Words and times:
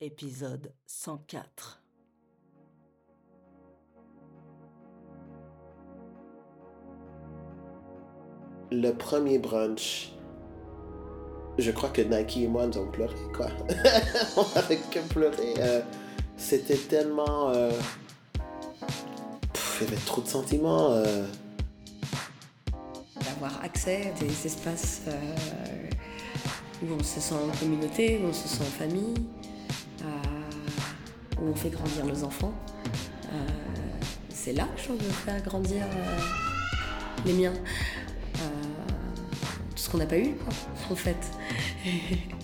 Épisode 0.00 0.72
104 0.86 1.82
Le 8.72 8.90
premier 8.92 9.38
brunch, 9.38 10.10
je 11.58 11.70
crois 11.70 11.90
que 11.90 12.02
Nike 12.02 12.38
et 12.38 12.48
moi 12.48 12.66
nous 12.66 12.76
avons 12.78 12.90
pleuré, 12.90 13.14
quoi. 13.36 13.46
On 14.36 14.58
avait 14.58 14.78
que 14.78 14.98
pleuré. 15.12 15.54
euh, 15.58 15.80
C'était 16.36 16.76
tellement. 16.76 17.50
euh, 17.50 17.70
pff, 19.52 19.78
Il 19.82 19.84
y 19.84 19.92
avait 19.92 20.04
trop 20.04 20.22
de 20.22 20.26
sentiments. 20.26 20.90
euh, 20.92 21.24
d'avoir 23.24 23.62
accès 23.62 24.08
à 24.10 24.18
des 24.20 24.46
espaces 24.46 25.02
euh, 25.08 25.90
où 26.82 26.86
on 26.98 27.02
se 27.02 27.20
sent 27.20 27.34
en 27.34 27.56
communauté, 27.58 28.18
où 28.22 28.28
on 28.28 28.32
se 28.32 28.48
sent 28.48 28.62
en 28.62 28.64
famille, 28.64 29.14
euh, 29.16 29.43
où 31.40 31.48
on 31.50 31.54
fait 31.54 31.70
grandir 31.70 32.04
nos 32.04 32.24
enfants. 32.24 32.52
Euh, 33.32 33.36
c'est 34.28 34.52
là 34.52 34.68
que 34.76 34.82
je 34.82 34.88
veux 34.88 34.98
faire 34.98 35.42
grandir 35.42 35.82
euh, 35.82 36.18
les 37.26 37.32
miens. 37.32 37.52
Euh, 38.36 38.40
tout 39.70 39.78
ce 39.78 39.90
qu'on 39.90 39.98
n'a 39.98 40.06
pas 40.06 40.18
eu, 40.18 40.34
en 40.90 40.94
fait. 40.94 41.16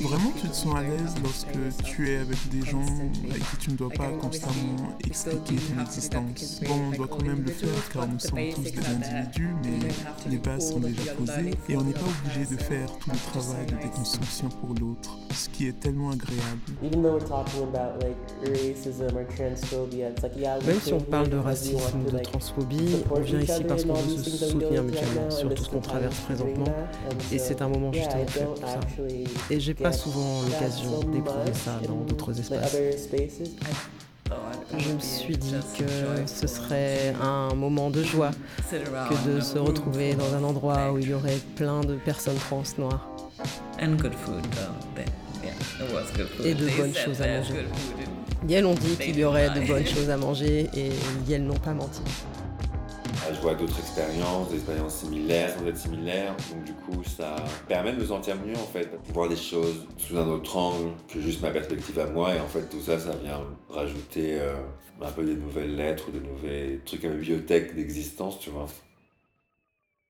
Vraiment, 0.00 0.32
tu 0.40 0.48
te 0.48 0.54
sens 0.54 0.74
à 0.76 0.82
l'aise 0.82 1.14
lorsque 1.22 1.84
tu 1.84 2.10
es 2.10 2.16
avec 2.16 2.48
des 2.50 2.66
gens 2.68 2.82
avec 3.30 3.50
qui 3.50 3.56
tu 3.58 3.70
ne 3.70 3.76
dois 3.76 3.90
pas 3.90 4.08
constamment 4.20 4.96
expliquer 5.06 5.56
ton 5.56 5.82
existence. 5.82 6.60
Bon, 6.66 6.74
on 6.88 6.96
doit 6.96 7.06
quand 7.08 7.22
même 7.22 7.42
le 7.44 7.52
faire 7.52 7.68
car 7.92 8.08
nous 8.08 8.18
sommes 8.18 8.38
tous 8.54 8.62
des 8.62 8.78
individus, 8.78 9.54
mais 9.62 10.30
les 10.30 10.38
bases 10.38 10.70
sont 10.70 10.80
déjà 10.80 11.12
posées 11.12 11.54
et 11.68 11.76
on 11.76 11.82
n'est 11.82 11.92
pas 11.92 12.00
obligé 12.24 12.54
de 12.54 12.60
faire 12.60 12.90
tout 12.98 13.10
le 13.10 13.40
travail 13.40 13.66
de 13.66 13.76
déconstruction 13.82 14.48
pour 14.48 14.74
l'autre, 14.80 15.18
ce 15.32 15.48
qui 15.48 15.68
est 15.68 15.78
tellement 15.78 16.10
agréable. 16.10 16.60
even 16.82 17.02
though 17.02 17.14
we're 17.14 17.20
talking 17.20 17.62
about 17.62 18.02
like 18.02 18.16
racism 18.42 19.14
or 19.16 19.24
transphobia, 19.24 20.10
it's 20.10 20.22
like 20.22 20.36
yeah. 20.36 20.58
we 20.58 20.66
Même 20.66 20.80
si 20.80 20.92
on 20.92 21.00
parle 21.00 21.26
here 21.26 21.36
de 21.36 21.42
because 21.42 21.68
we 21.68 21.74
want 21.74 21.82
racisme 21.84 22.00
ou 22.00 22.10
to, 22.10 22.16
de 22.16 22.22
transphobie, 22.22 22.94
on 22.94 22.98
support 22.98 23.20
vient 23.20 23.40
each 23.40 23.48
ici 23.48 23.52
other 23.52 23.66
parce 23.66 23.84
qu'on 23.84 23.94
veut 23.94 24.22
se 24.22 24.48
soutenir 24.48 24.82
mutuellement 24.82 25.30
sur 25.30 25.54
tout 25.54 25.64
ce 25.64 25.70
qu'on 25.70 25.80
traverse 25.80 26.18
présentement. 26.20 26.74
Et 27.32 27.38
c'est 27.38 27.62
un 27.62 27.68
moment 27.68 27.92
justement 27.92 28.26
fait 28.26 28.44
pour 28.44 28.56
ça. 28.56 28.80
Et 29.50 29.60
j'ai 29.60 29.74
pas 29.74 29.92
souvent 29.92 30.42
l'occasion 30.42 31.00
d'éprouver 31.00 31.54
ça 31.54 31.80
dans 31.86 31.94
in, 31.94 32.04
d'autres 32.06 32.38
espaces. 32.38 32.74
other 32.74 32.98
spaces. 32.98 33.50
Je 34.76 34.92
me 34.92 35.00
suis 35.00 35.36
dit 35.36 35.54
que 35.78 35.84
ce 36.26 36.46
serait 36.46 37.14
un 37.22 37.54
moment 37.54 37.90
de 37.90 38.02
joie 38.02 38.30
que 38.70 39.28
de 39.28 39.40
se 39.40 39.58
retrouver 39.58 40.14
dans 40.14 40.34
un 40.34 40.44
endroit 40.44 40.92
où 40.92 40.98
il 40.98 41.08
y 41.08 41.14
aurait 41.14 41.38
plein 41.56 41.80
de 41.80 41.94
personnes 41.94 42.36
trans 42.36 42.62
noires. 42.76 43.08
Et 46.44 46.54
de 46.54 46.68
bonnes 46.76 46.94
choses 46.94 47.22
à 47.22 47.26
manger. 47.26 47.54
Yel 48.46 48.66
ont 48.66 48.74
dit 48.74 48.96
qu'il 48.96 49.18
y 49.18 49.24
aurait 49.24 49.50
de 49.50 49.66
bonnes 49.66 49.86
choses 49.86 50.10
à 50.10 50.16
manger 50.16 50.68
et 50.76 50.90
Yel 51.26 51.44
n'ont 51.44 51.54
pas 51.54 51.72
menti. 51.72 52.02
Je 53.32 53.40
vois 53.40 53.54
d'autres 53.54 53.78
expériences, 53.78 54.48
des 54.48 54.56
expériences 54.56 54.96
similaires, 54.96 55.50
sans 55.50 55.66
être 55.66 55.76
similaires. 55.76 56.34
Donc 56.50 56.64
du 56.64 56.72
coup, 56.72 57.02
ça 57.04 57.36
permet 57.66 57.92
de 57.92 57.98
me 57.98 58.04
sentir 58.06 58.36
mieux 58.36 58.54
en 58.54 58.66
fait, 58.66 58.88
voir 59.12 59.28
les 59.28 59.36
choses 59.36 59.86
sous 59.96 60.16
un 60.16 60.26
autre 60.28 60.56
angle 60.56 60.92
que 61.08 61.20
juste 61.20 61.42
ma 61.42 61.50
perspective 61.50 61.98
à 61.98 62.06
moi. 62.06 62.34
Et 62.34 62.40
en 62.40 62.46
fait, 62.46 62.68
tout 62.68 62.80
ça, 62.80 62.98
ça 62.98 63.14
vient 63.16 63.40
rajouter 63.68 64.40
euh, 64.40 64.54
un 65.02 65.10
peu 65.10 65.24
des 65.24 65.34
nouvelles 65.34 65.76
lettres 65.76 66.08
ou 66.08 66.12
des 66.12 66.20
nouveaux 66.20 66.80
trucs 66.84 67.04
à 67.04 67.08
ma 67.08 67.14
bibliothèque 67.14 67.74
d'existence, 67.74 68.40
tu 68.40 68.50
vois. 68.50 68.66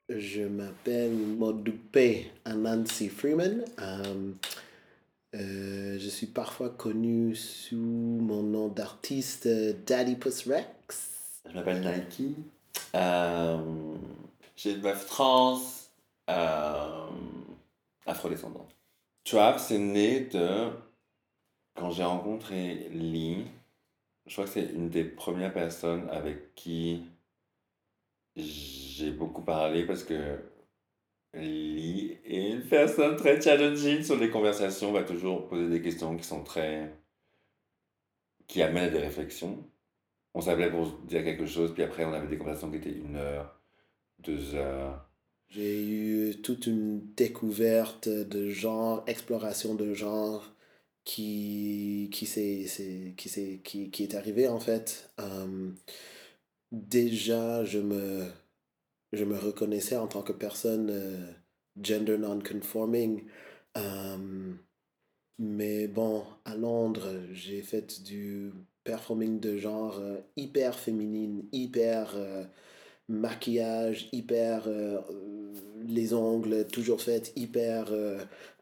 Je 0.09 0.43
m'appelle 0.43 1.13
Modupe 1.13 1.99
Anansi 2.45 3.09
Freeman. 3.09 3.65
Euh, 3.79 4.33
euh, 5.35 5.99
je 5.99 6.09
suis 6.09 6.27
parfois 6.27 6.71
connu 6.71 7.35
sous 7.35 7.77
mon 7.77 8.43
nom 8.43 8.69
d'artiste 8.69 9.47
Daddy 9.87 10.15
Puss 10.15 10.47
Rex. 10.49 11.43
Je 11.47 11.55
m'appelle 11.55 11.81
Nike. 11.81 12.37
Euh, 12.95 13.97
J'ai 14.57 14.73
une 14.73 14.83
meuf 14.83 15.07
trans 15.07 15.61
euh, 16.31 17.09
afrodescendante. 18.07 18.75
Trap, 19.25 19.59
c'est 19.59 19.79
né 19.79 20.21
de 20.21 20.71
quand 21.75 21.91
j'ai 21.91 22.05
rencontré 22.05 22.89
Lee. 22.91 23.47
Je 24.27 24.33
crois 24.33 24.45
que 24.45 24.51
c'est 24.51 24.65
une 24.73 24.91
des 24.91 25.05
premières 25.05 25.53
personnes 25.53 26.09
avec 26.11 26.55
qui 26.55 27.05
j'ai 28.37 29.11
beaucoup 29.13 29.43
parlé 29.43 29.85
parce 29.87 30.05
que 30.05 30.39
Lee 31.35 32.19
est 32.25 32.51
une 32.53 32.67
personne 32.69 33.17
très 33.17 33.41
challenging 33.41 34.03
sur 34.03 34.17
les 34.17 34.31
conversations, 34.31 34.93
va 34.93 35.03
toujours 35.05 35.49
poser 35.49 35.69
des 35.69 35.83
questions 35.83 36.17
qui 36.17 36.25
sont 36.25 36.43
très. 36.45 36.93
qui 38.49 38.63
amènent 38.63 38.85
à 38.87 38.91
des 38.91 38.99
réflexions. 38.99 39.65
On 40.35 40.41
s'appelait 40.41 40.71
pour 40.71 40.87
dire 41.03 41.23
quelque 41.25 41.45
chose, 41.47 41.75
puis 41.75 41.83
après 41.83 42.05
on 42.07 42.13
avait 42.15 42.29
des 42.29 42.39
conversations 42.39 42.71
qui 42.71 42.79
étaient 42.79 42.93
une 42.99 43.17
heure, 43.17 43.61
deux 44.21 44.55
heures. 44.57 45.09
J'ai 45.49 45.85
eu 45.87 46.41
toute 46.43 46.67
une 46.67 47.13
découverte 47.15 48.09
de 48.09 48.49
genre, 48.51 49.03
exploration 49.07 49.75
de 49.75 49.95
genre 49.95 50.55
qui, 51.05 52.11
qui, 52.13 52.27
s'est- 52.27 52.67
s'est- 52.67 53.15
qui, 53.17 53.61
qui, 53.63 53.91
qui 53.91 54.03
est 54.03 54.15
arrivée 54.15 54.49
en 54.49 54.61
fait. 54.61 55.11
Euh, 55.21 55.71
déjà, 56.73 57.65
je 57.65 57.79
me, 57.79 58.27
je 59.13 59.25
me 59.25 59.39
reconnaissais 59.39 59.97
en 59.97 60.09
tant 60.09 60.23
que 60.23 60.33
personne 60.33 60.91
euh, 60.91 61.33
gender 61.83 62.19
non-conforming. 62.19 63.25
Euh, 63.79 64.55
mais 65.39 65.89
bon, 65.89 66.25
à 66.45 66.57
Londres, 66.57 67.09
j'ai 67.33 67.63
fait 67.63 68.03
du 68.03 68.53
performing 68.89 69.39
de 69.39 69.59
genre 69.59 69.99
euh, 70.01 70.17
hyper 70.39 70.79
féminine, 70.79 71.45
hyper 71.53 72.15
euh, 72.17 72.43
maquillage, 73.11 74.09
hyper 74.13 74.63
euh, 74.67 75.03
les 75.87 76.15
ongles 76.15 76.67
toujours 76.69 77.03
faits, 77.03 77.35
hyper 77.37 77.93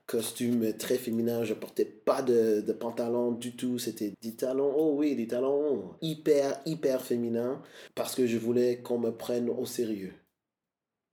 costume 0.07 0.73
très 0.73 0.97
féminin. 0.97 1.45
Je 1.45 1.55
portais 1.55 1.85
pas 1.85 2.23
de, 2.23 2.61
de 2.61 2.73
pantalon 2.73 3.31
du 3.31 3.55
tout. 3.55 3.79
C'était 3.79 4.15
des 4.21 4.35
talons, 4.35 4.73
oh 4.77 4.95
oui, 4.97 5.15
des 5.15 5.29
talons 5.29 5.95
hyper, 6.03 6.61
hyper 6.67 7.03
féminins 7.03 7.63
parce 7.95 8.17
que 8.17 8.27
je 8.27 8.37
voulais 8.37 8.79
qu'on 8.79 8.99
me 8.99 9.11
prenne 9.11 9.49
au 9.49 9.65
sérieux. 9.65 10.15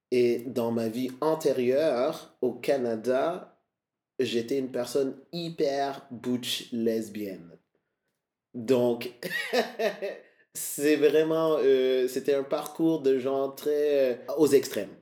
Et 0.10 0.40
dans 0.48 0.72
ma 0.72 0.90
vie 0.90 1.12
antérieure 1.22 2.36
au 2.42 2.54
Canada, 2.54 3.60
j'étais 4.20 4.58
une 4.58 4.72
personne 4.72 5.16
hyper 5.32 6.08
butch 6.12 6.72
lesbienne. 6.72 7.53
Donc, 8.54 9.12
c'est 10.54 10.96
vraiment, 10.96 11.58
euh, 11.60 12.08
c'était 12.08 12.36
un 12.36 12.44
parcours 12.44 13.02
de 13.02 13.18
gens 13.18 13.50
très 13.50 14.12
euh, 14.12 14.16
aux 14.38 14.48
extrêmes. 14.48 14.94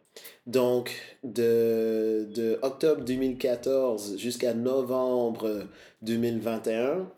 Donc, 0.46 0.92
de, 1.24 2.28
de 2.34 2.60
octobre 2.62 3.04
2014 3.04 4.18
jusqu'à 4.18 4.54
novembre 4.54 5.68
2021, 6.02 7.10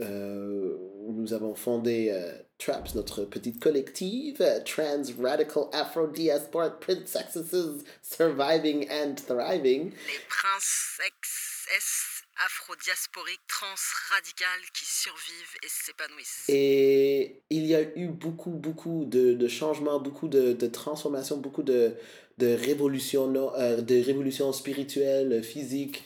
euh, 0.00 0.76
nous 1.08 1.32
avons 1.32 1.54
fondé 1.54 2.10
euh, 2.10 2.32
TRAPS, 2.58 2.94
notre 2.94 3.24
petite 3.24 3.62
collective, 3.62 4.42
Trans 4.64 5.02
Radical 5.20 5.64
Afro 5.72 6.08
Diasporic 6.08 6.80
Princesses 6.80 7.84
Surviving 8.02 8.88
and 8.90 9.14
Thriving. 9.26 9.90
Les 9.90 10.20
princesses 10.28 12.13
afro-diasporiques 12.46 13.46
trans-radicales 13.48 14.64
qui 14.72 14.84
survivent 14.84 15.56
et 15.62 15.68
s'épanouissent. 15.68 16.44
Et 16.48 17.42
il 17.50 17.66
y 17.66 17.74
a 17.74 17.82
eu 17.96 18.08
beaucoup, 18.08 18.50
beaucoup 18.50 19.04
de, 19.04 19.48
changements, 19.48 20.00
beaucoup 20.00 20.28
de, 20.28 20.66
transformations, 20.66 21.36
beaucoup 21.36 21.62
de, 21.62 21.96
révolutions, 22.40 23.32
euh, 23.56 23.80
de 23.80 24.00
révolutions 24.00 24.52
spirituelles, 24.52 25.42
physiques. 25.42 26.04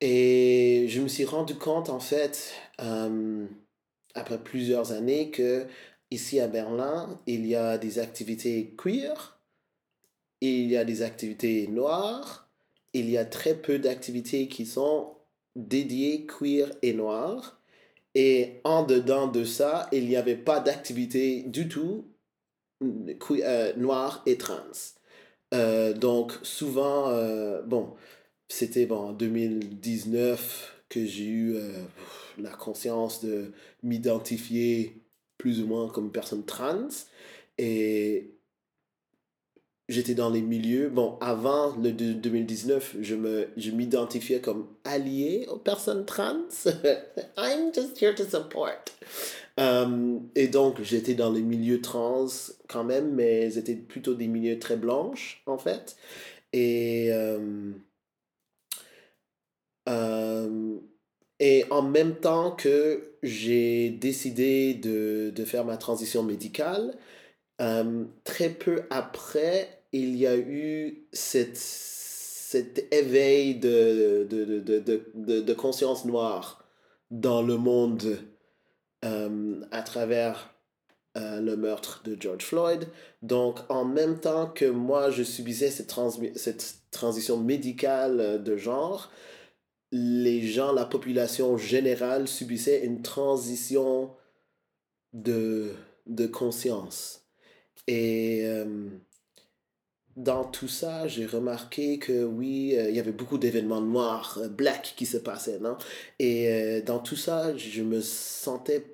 Et 0.00 0.86
je 0.88 1.00
me 1.00 1.08
suis 1.08 1.24
rendu 1.24 1.54
compte, 1.54 1.88
en 1.88 2.00
fait, 2.00 2.54
euh, 2.80 3.46
après 4.14 4.42
plusieurs 4.42 4.92
années, 4.92 5.30
que 5.30 5.66
ici 6.10 6.40
à 6.40 6.48
Berlin, 6.48 7.20
il 7.26 7.46
y 7.46 7.56
a 7.56 7.78
des 7.78 7.98
activités 7.98 8.74
queer, 8.76 9.40
il 10.40 10.70
y 10.70 10.76
a 10.76 10.84
des 10.84 11.02
activités 11.02 11.68
noires, 11.68 12.50
il 12.92 13.08
y 13.08 13.16
a 13.16 13.24
très 13.24 13.54
peu 13.54 13.78
d'activités 13.78 14.48
qui 14.48 14.66
sont 14.66 15.16
dédiées 15.56 16.26
queer 16.26 16.70
et 16.82 16.92
noires. 16.94 17.60
Et 18.14 18.60
en 18.64 18.84
dedans 18.84 19.28
de 19.28 19.44
ça, 19.44 19.88
il 19.92 20.06
n'y 20.08 20.16
avait 20.16 20.36
pas 20.36 20.60
d'activité 20.60 21.42
du 21.44 21.68
tout 21.68 22.06
que- 23.20 23.42
euh, 23.42 23.72
noire 23.76 24.22
et 24.26 24.38
trans. 24.38 24.56
Euh, 25.54 25.92
donc 25.94 26.32
souvent, 26.42 27.08
euh, 27.10 27.62
bon, 27.62 27.94
c'était 28.48 28.86
bon, 28.86 29.10
en 29.10 29.12
2019 29.12 30.84
que 30.88 31.04
j'ai 31.06 31.24
eu 31.26 31.56
euh, 31.56 31.72
la 32.38 32.50
conscience 32.50 33.22
de 33.24 33.52
m'identifier 33.82 35.02
plus 35.38 35.62
ou 35.62 35.66
moins 35.66 35.88
comme 35.88 36.12
personne 36.12 36.44
trans. 36.44 36.88
Et 37.58 38.34
j'étais 39.92 40.14
dans 40.14 40.30
les 40.30 40.42
milieux. 40.42 40.88
Bon, 40.88 41.16
avant 41.20 41.76
le 41.76 41.92
2019, 41.92 42.96
je 43.00 43.14
me 43.14 43.48
je 43.56 43.70
m'identifiais 43.70 44.40
comme 44.40 44.66
allié 44.84 45.46
aux 45.50 45.58
personnes 45.58 46.04
trans. 46.04 46.48
I'm 47.36 47.72
just 47.74 48.00
here 48.00 48.14
to 48.14 48.24
support. 48.24 48.84
Euh, 49.60 50.18
et 50.34 50.48
donc, 50.48 50.82
j'étais 50.82 51.14
dans 51.14 51.30
les 51.30 51.42
milieux 51.42 51.80
trans 51.80 52.26
quand 52.68 52.84
même, 52.84 53.14
mais 53.14 53.50
c'était 53.50 53.76
plutôt 53.76 54.14
des 54.14 54.28
milieux 54.28 54.58
très 54.58 54.76
blanches, 54.76 55.42
en 55.46 55.58
fait. 55.58 55.96
Et, 56.52 57.08
euh, 57.12 57.72
euh, 59.88 60.78
et 61.40 61.64
en 61.70 61.82
même 61.82 62.16
temps 62.16 62.52
que 62.52 63.16
j'ai 63.22 63.90
décidé 63.90 64.74
de, 64.74 65.32
de, 65.34 65.44
faire 65.44 65.64
ma 65.64 65.76
transition 65.76 66.22
médicale, 66.22 66.96
très 68.24 68.48
peu 68.50 68.82
après, 68.90 69.81
il 69.92 70.16
y 70.16 70.26
a 70.26 70.36
eu 70.36 71.06
cet 71.12 72.92
éveil 72.92 73.56
de, 73.56 74.26
de, 74.28 74.58
de, 74.58 75.40
de 75.40 75.54
conscience 75.54 76.04
noire 76.04 76.64
dans 77.10 77.42
le 77.42 77.56
monde 77.56 78.18
euh, 79.04 79.60
à 79.70 79.82
travers 79.82 80.54
euh, 81.18 81.40
le 81.40 81.56
meurtre 81.56 82.02
de 82.04 82.16
George 82.18 82.44
Floyd. 82.44 82.88
Donc, 83.20 83.58
en 83.68 83.84
même 83.84 84.18
temps 84.18 84.46
que 84.46 84.64
moi, 84.64 85.10
je 85.10 85.22
subissais 85.22 85.70
cette, 85.70 85.94
cette 86.36 86.76
transition 86.90 87.36
médicale 87.36 88.20
euh, 88.20 88.38
de 88.38 88.56
genre, 88.56 89.10
les 89.90 90.40
gens, 90.40 90.72
la 90.72 90.86
population 90.86 91.58
générale 91.58 92.26
subissait 92.28 92.82
une 92.84 93.02
transition 93.02 94.10
de, 95.12 95.74
de 96.06 96.26
conscience. 96.26 97.26
Et 97.88 98.46
dans 100.16 100.44
tout 100.44 100.68
ça, 100.68 101.08
j'ai 101.08 101.26
remarqué 101.26 101.98
que 101.98 102.24
oui, 102.24 102.76
il 102.76 102.94
y 102.94 103.00
avait 103.00 103.12
beaucoup 103.12 103.38
d'événements 103.38 103.80
noirs, 103.80 104.40
black 104.50 104.94
qui 104.96 105.06
se 105.06 105.16
passaient, 105.16 105.58
non? 105.58 105.76
Et 106.18 106.82
dans 106.86 106.98
tout 106.98 107.16
ça, 107.16 107.56
je 107.56 107.82
me 107.82 108.00
sentais 108.00 108.84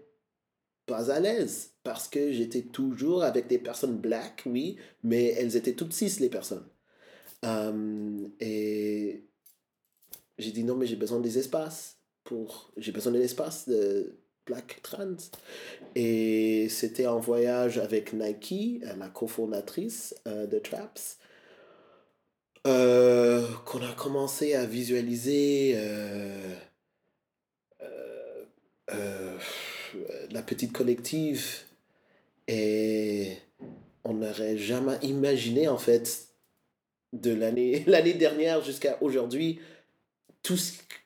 pas 0.86 1.10
à 1.10 1.20
l'aise 1.20 1.72
parce 1.84 2.08
que 2.08 2.32
j'étais 2.32 2.62
toujours 2.62 3.22
avec 3.22 3.46
des 3.46 3.58
personnes 3.58 3.96
black, 3.96 4.42
oui, 4.46 4.76
mais 5.04 5.26
elles 5.38 5.56
étaient 5.56 5.74
toutes 5.74 5.92
six, 5.92 6.20
les 6.20 6.28
personnes. 6.28 6.66
Hum, 7.44 8.32
et 8.40 9.24
j'ai 10.38 10.50
dit 10.50 10.64
non, 10.64 10.76
mais 10.76 10.86
j'ai 10.86 10.96
besoin 10.96 11.20
des 11.20 11.38
espaces 11.38 11.98
pour. 12.24 12.72
J'ai 12.76 12.92
besoin 12.92 13.12
d'un 13.12 13.20
espace 13.20 13.68
de 13.68 14.18
black 14.48 14.80
trans. 14.82 15.16
Et 15.94 16.68
c'était 16.68 17.06
en 17.06 17.20
voyage 17.20 17.78
avec 17.78 18.12
Nike, 18.12 18.82
la 18.98 19.08
cofondatrice 19.08 20.14
euh, 20.26 20.46
de 20.46 20.58
Traps, 20.58 21.18
euh, 22.66 23.46
qu'on 23.64 23.82
a 23.82 23.92
commencé 23.92 24.54
à 24.54 24.66
visualiser. 24.66 25.74
Euh, 25.76 26.56
la 30.30 30.42
petite 30.42 30.72
collective 30.72 31.44
et 32.46 33.36
on 34.04 34.14
n'aurait 34.14 34.56
jamais 34.56 34.98
imaginé 35.02 35.68
en 35.68 35.78
fait 35.78 36.28
de 37.12 37.32
l'année 37.32 37.84
l'année 37.86 38.14
dernière 38.14 38.62
jusqu'à 38.62 38.98
aujourd'hui 39.02 39.60
tout 40.42 40.58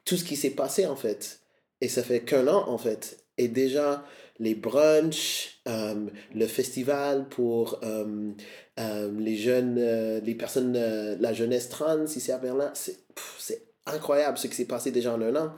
tout 0.04 0.16
ce 0.16 0.24
qui 0.24 0.36
s'est 0.36 0.50
passé 0.50 0.86
en 0.86 0.96
fait 0.96 1.40
et 1.80 1.88
ça 1.88 2.02
fait 2.02 2.20
qu'un 2.20 2.48
an 2.48 2.68
en 2.68 2.78
fait 2.78 3.21
et 3.38 3.48
déjà 3.48 4.04
les 4.38 4.54
brunchs 4.54 5.60
euh, 5.68 6.06
le 6.34 6.46
festival 6.46 7.28
pour 7.28 7.78
euh, 7.82 8.32
euh, 8.78 9.12
les 9.18 9.36
jeunes 9.36 9.76
les 10.24 10.34
personnes 10.34 10.72
la 10.72 11.32
jeunesse 11.32 11.68
trans 11.68 12.04
ici 12.04 12.32
à 12.32 12.38
Berlin 12.38 12.72
c'est 12.74 13.62
incroyable 13.86 14.38
ce 14.38 14.46
qui 14.46 14.54
s'est 14.54 14.66
passé 14.66 14.90
déjà 14.90 15.14
en 15.14 15.22
un 15.22 15.36
an 15.36 15.54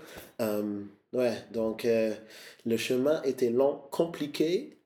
Ouais, 1.12 1.36
donc 1.52 1.86
le 1.86 2.76
chemin 2.76 3.22
était 3.22 3.50
long, 3.50 3.80
compliqué, 3.92 4.80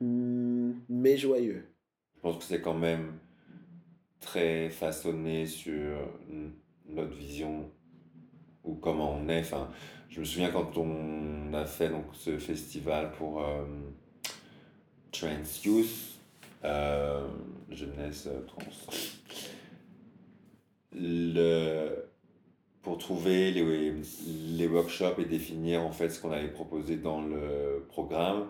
mais 0.00 1.16
joyeux. 1.16 1.64
Je 2.16 2.20
pense 2.20 2.36
que 2.36 2.44
c'est 2.44 2.60
quand 2.60 2.74
même 2.74 3.14
très 4.20 4.68
façonné 4.68 5.46
sur 5.46 5.96
notre 6.90 7.14
vision 7.14 7.70
ou 8.64 8.74
comment 8.74 9.14
on 9.14 9.28
est. 9.30 9.40
Enfin, 9.40 9.70
je 10.12 10.20
me 10.20 10.24
souviens 10.26 10.50
quand 10.50 10.76
on 10.76 11.54
a 11.54 11.64
fait 11.64 11.88
donc, 11.88 12.04
ce 12.12 12.36
festival 12.36 13.12
pour 13.12 13.42
euh, 13.42 13.64
Trans 15.10 15.28
Youth, 15.64 16.18
euh, 16.64 17.26
jeunesse 17.70 18.28
trans. 18.46 18.60
Le, 20.94 22.10
pour 22.82 22.98
trouver 22.98 23.52
les, 23.52 23.94
les 24.58 24.66
workshops 24.66 25.18
et 25.18 25.24
définir 25.24 25.80
en 25.80 25.92
fait 25.92 26.10
ce 26.10 26.20
qu'on 26.20 26.30
allait 26.30 26.48
proposer 26.48 26.96
dans 26.96 27.22
le 27.22 27.86
programme. 27.88 28.48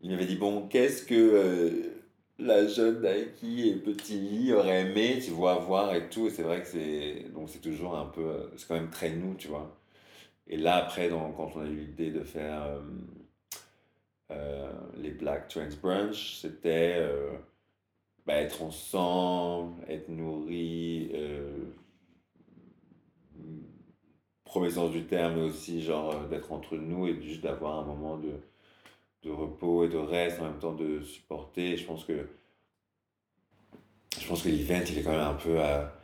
Il 0.00 0.10
m'avait 0.10 0.26
dit 0.26 0.34
bon, 0.34 0.66
qu'est-ce 0.66 1.04
que 1.04 1.14
euh, 1.14 1.70
la 2.40 2.66
jeune 2.66 3.00
Nike 3.00 3.68
et 3.68 3.74
Petit 3.76 4.18
Lit 4.18 4.52
auraient 4.52 4.80
aimé, 4.90 5.20
tu 5.24 5.30
vois, 5.30 5.54
voir 5.54 5.94
et 5.94 6.08
tout. 6.08 6.26
Et 6.26 6.30
c'est 6.30 6.42
vrai 6.42 6.62
que 6.62 6.66
c'est 6.66 7.26
donc 7.32 7.48
c'est 7.48 7.60
toujours 7.60 7.96
un 7.96 8.06
peu, 8.06 8.50
c'est 8.56 8.66
quand 8.66 8.74
même 8.74 8.90
très 8.90 9.10
nous, 9.10 9.34
tu 9.34 9.46
vois. 9.46 9.79
Et 10.50 10.58
là 10.58 10.76
après, 10.76 11.08
quand 11.08 11.52
on 11.56 11.60
a 11.60 11.66
eu 11.66 11.76
l'idée 11.76 12.10
de 12.10 12.22
faire 12.22 12.64
euh, 12.64 12.80
euh, 14.32 14.72
les 14.96 15.12
Black 15.12 15.48
Trans 15.48 15.68
Brunch, 15.80 16.40
c'était 16.40 17.08
bah, 18.26 18.34
être 18.34 18.60
ensemble, 18.62 19.82
être 19.88 20.08
nourri 20.08 21.10
premier 24.50 24.70
sens 24.70 24.90
du 24.90 25.04
terme, 25.04 25.36
mais 25.36 25.42
aussi 25.42 25.80
genre 25.80 26.12
euh, 26.12 26.28
d'être 26.28 26.52
entre 26.52 26.76
nous 26.76 27.06
et 27.06 27.22
juste 27.22 27.40
d'avoir 27.40 27.78
un 27.78 27.84
moment 27.84 28.16
de, 28.16 28.32
de 29.22 29.30
repos 29.30 29.84
et 29.84 29.88
de 29.88 29.96
reste, 29.96 30.40
en 30.40 30.44
même 30.44 30.58
temps 30.58 30.72
de 30.72 31.00
supporter. 31.02 31.76
Je 31.76 31.86
pense 31.86 32.04
que 32.04 32.28
je 34.18 34.26
pense 34.26 34.42
que 34.42 34.48
l'event, 34.48 34.82
il 34.88 34.98
est 34.98 35.02
quand 35.02 35.12
même 35.12 35.20
un 35.20 35.34
peu 35.34 35.60
à, 35.60 35.94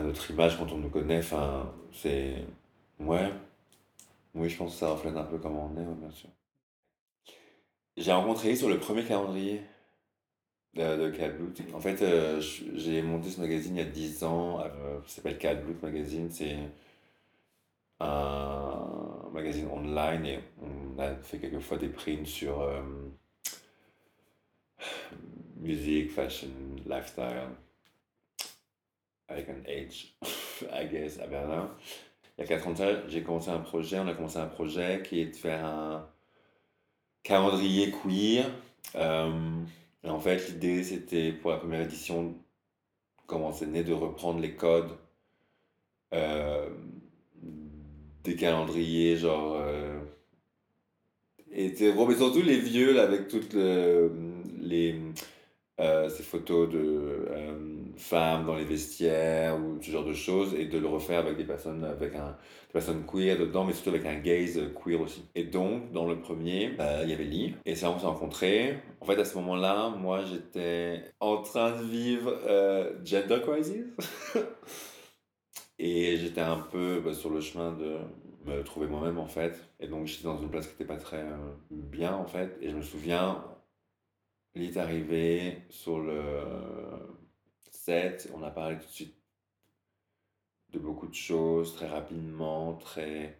notre 0.00 0.30
image 0.30 0.56
quand 0.58 0.72
on 0.72 0.78
nous 0.78 0.88
connaît. 0.88 1.20
C'est. 1.92 2.46
Ouais. 2.98 3.30
Oui, 4.34 4.48
je 4.50 4.56
pense 4.56 4.72
que 4.72 4.78
ça 4.78 4.90
reflète 4.90 5.16
un 5.16 5.24
peu 5.24 5.38
comment 5.38 5.70
on 5.72 5.80
est, 5.80 5.84
bien 5.84 6.10
sûr. 6.10 6.30
J'ai 7.96 8.12
rencontré 8.12 8.54
sur 8.56 8.68
le 8.68 8.78
premier 8.78 9.04
calendrier 9.04 9.62
de, 10.74 10.96
de 11.10 11.74
En 11.74 11.80
fait, 11.80 12.00
euh, 12.02 12.40
j'ai 12.74 13.02
monté 13.02 13.30
ce 13.30 13.40
magazine 13.40 13.76
il 13.76 13.78
y 13.78 13.82
a 13.82 13.90
10 13.90 14.24
ans. 14.24 14.60
Euh, 14.60 15.00
ça 15.06 15.16
s'appelle 15.16 15.38
Cat 15.38 15.56
Magazine. 15.82 16.30
C'est 16.30 16.56
un 18.00 19.30
magazine 19.32 19.68
online 19.68 20.26
et 20.26 20.40
on 20.60 20.98
a 20.98 21.14
fait 21.16 21.38
quelquefois 21.38 21.78
des 21.78 21.88
prints 21.88 22.26
sur 22.26 22.60
euh, 22.60 22.82
musique, 25.56 26.10
fashion, 26.10 26.48
lifestyle, 26.86 27.48
avec 29.28 29.48
un 29.48 29.60
H, 29.68 30.14
I 30.72 30.88
guess, 30.88 31.18
à 31.20 31.26
Berlin. 31.26 31.70
Il 32.38 32.42
y 32.42 32.44
a 32.44 32.46
4 32.46 32.68
ans, 32.68 32.74
j'ai 33.08 33.22
commencé 33.22 33.50
un 33.50 33.60
projet, 33.60 33.98
on 33.98 34.08
a 34.08 34.14
commencé 34.14 34.38
un 34.38 34.46
projet 34.46 35.02
qui 35.04 35.20
est 35.20 35.26
de 35.26 35.36
faire 35.36 35.64
un 35.64 36.08
calendrier 37.22 37.92
queer. 37.92 38.50
Euh, 38.94 39.62
et 40.04 40.08
en 40.08 40.18
fait, 40.18 40.48
l'idée, 40.48 40.82
c'était 40.82 41.32
pour 41.32 41.50
la 41.50 41.58
première 41.58 41.82
édition, 41.82 42.34
comment 43.26 43.52
c'est 43.52 43.66
né, 43.66 43.84
de 43.84 43.92
reprendre 43.92 44.40
les 44.40 44.54
codes 44.56 44.96
euh, 46.14 46.68
des 48.24 48.36
calendriers, 48.36 49.16
genre. 49.16 49.56
Euh, 49.60 50.00
et 51.50 51.74
surtout 51.74 52.42
les 52.42 52.58
vieux, 52.58 53.00
avec 53.00 53.28
toutes 53.28 53.54
les. 53.54 55.00
Euh, 55.80 56.08
ces 56.10 56.22
photos 56.22 56.68
de 56.68 57.26
femmes 57.96 58.46
dans 58.46 58.56
les 58.56 58.64
vestiaires 58.64 59.58
ou 59.58 59.80
ce 59.80 59.90
genre 59.90 60.04
de 60.04 60.12
choses 60.12 60.54
et 60.54 60.66
de 60.66 60.78
le 60.78 60.86
refaire 60.86 61.20
avec 61.20 61.36
des 61.36 61.44
personnes 61.44 61.84
avec 61.84 62.14
un 62.14 62.36
des 62.68 62.72
personnes 62.72 63.04
queer 63.06 63.38
dedans 63.38 63.64
mais 63.64 63.72
surtout 63.72 63.90
avec 63.90 64.06
un 64.06 64.18
gaze 64.18 64.60
queer 64.82 65.00
aussi 65.00 65.24
et 65.34 65.44
donc 65.44 65.92
dans 65.92 66.06
le 66.06 66.20
premier 66.20 66.76
il 67.02 67.10
y 67.10 67.12
avait 67.12 67.24
Lee 67.24 67.54
et 67.64 67.74
c'est 67.74 67.86
là 67.86 67.92
on 67.92 67.98
s'est 67.98 68.06
rencontrés 68.06 68.78
en 69.00 69.04
fait 69.04 69.18
à 69.18 69.24
ce 69.24 69.34
moment 69.36 69.56
là 69.56 69.90
moi 69.90 70.22
j'étais 70.24 71.04
en 71.20 71.42
train 71.42 71.72
de 71.72 71.84
vivre 71.84 72.38
gender 73.04 73.40
crisis 73.42 73.84
Et 75.84 76.16
j'étais 76.16 76.40
un 76.40 76.58
peu 76.58 77.00
bah, 77.04 77.12
sur 77.12 77.28
le 77.30 77.40
chemin 77.40 77.72
de 77.72 77.98
me 78.44 78.62
trouver 78.62 78.86
moi-même 78.86 79.18
en 79.18 79.26
fait. 79.26 79.68
Et 79.80 79.88
donc 79.88 80.06
j'étais 80.06 80.24
dans 80.24 80.40
une 80.40 80.48
place 80.48 80.68
qui 80.68 80.74
n'était 80.74 80.84
pas 80.84 80.96
très 80.96 81.22
euh, 81.22 81.36
bien 81.70 82.14
en 82.14 82.26
fait. 82.26 82.56
Et 82.60 82.70
je 82.70 82.76
me 82.76 82.82
souviens, 82.82 83.44
il 84.54 84.62
est 84.62 84.76
arrivé 84.76 85.58
sur 85.70 85.98
le 85.98 86.44
on 88.34 88.42
a 88.42 88.50
parlé 88.50 88.76
tout 88.76 88.86
de 88.86 88.92
suite 88.92 89.14
de 90.72 90.78
beaucoup 90.78 91.06
de 91.06 91.14
choses, 91.14 91.74
très 91.74 91.88
rapidement, 91.88 92.74
très 92.74 93.38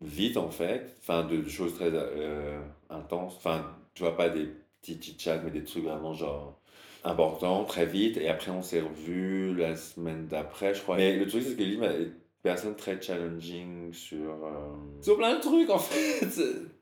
vite 0.00 0.36
en 0.36 0.50
fait. 0.50 0.96
Enfin, 1.00 1.24
de, 1.24 1.48
choses 1.48 1.74
très 1.74 1.90
euh, 1.92 2.60
intenses. 2.90 3.34
Enfin, 3.36 3.76
tu 3.94 4.02
vois, 4.02 4.16
pas 4.16 4.28
des 4.28 4.48
petits 4.80 5.00
chit-chats, 5.00 5.38
mais 5.38 5.50
des 5.50 5.64
trucs 5.64 5.84
vraiment 5.84 6.12
genre 6.12 6.58
important 7.04 7.64
très 7.64 7.84
vite 7.84 8.16
et 8.16 8.28
après 8.28 8.52
on 8.52 8.62
s'est 8.62 8.80
revu 8.80 9.56
la 9.56 9.76
semaine 9.76 10.26
d'après, 10.26 10.74
je 10.74 10.82
crois. 10.82 10.96
Mais 10.96 11.16
le 11.16 11.26
truc, 11.26 11.42
c'est 11.42 11.56
que 11.56 11.78
m'a 11.78 11.94
une 11.94 12.12
personne 12.42 12.76
très 12.76 13.00
challenging 13.00 13.92
sur, 13.92 14.44
euh, 14.44 14.74
sur 15.00 15.16
plein 15.16 15.36
de 15.36 15.40
trucs 15.40 15.70
en 15.70 15.78
fait. 15.80 16.26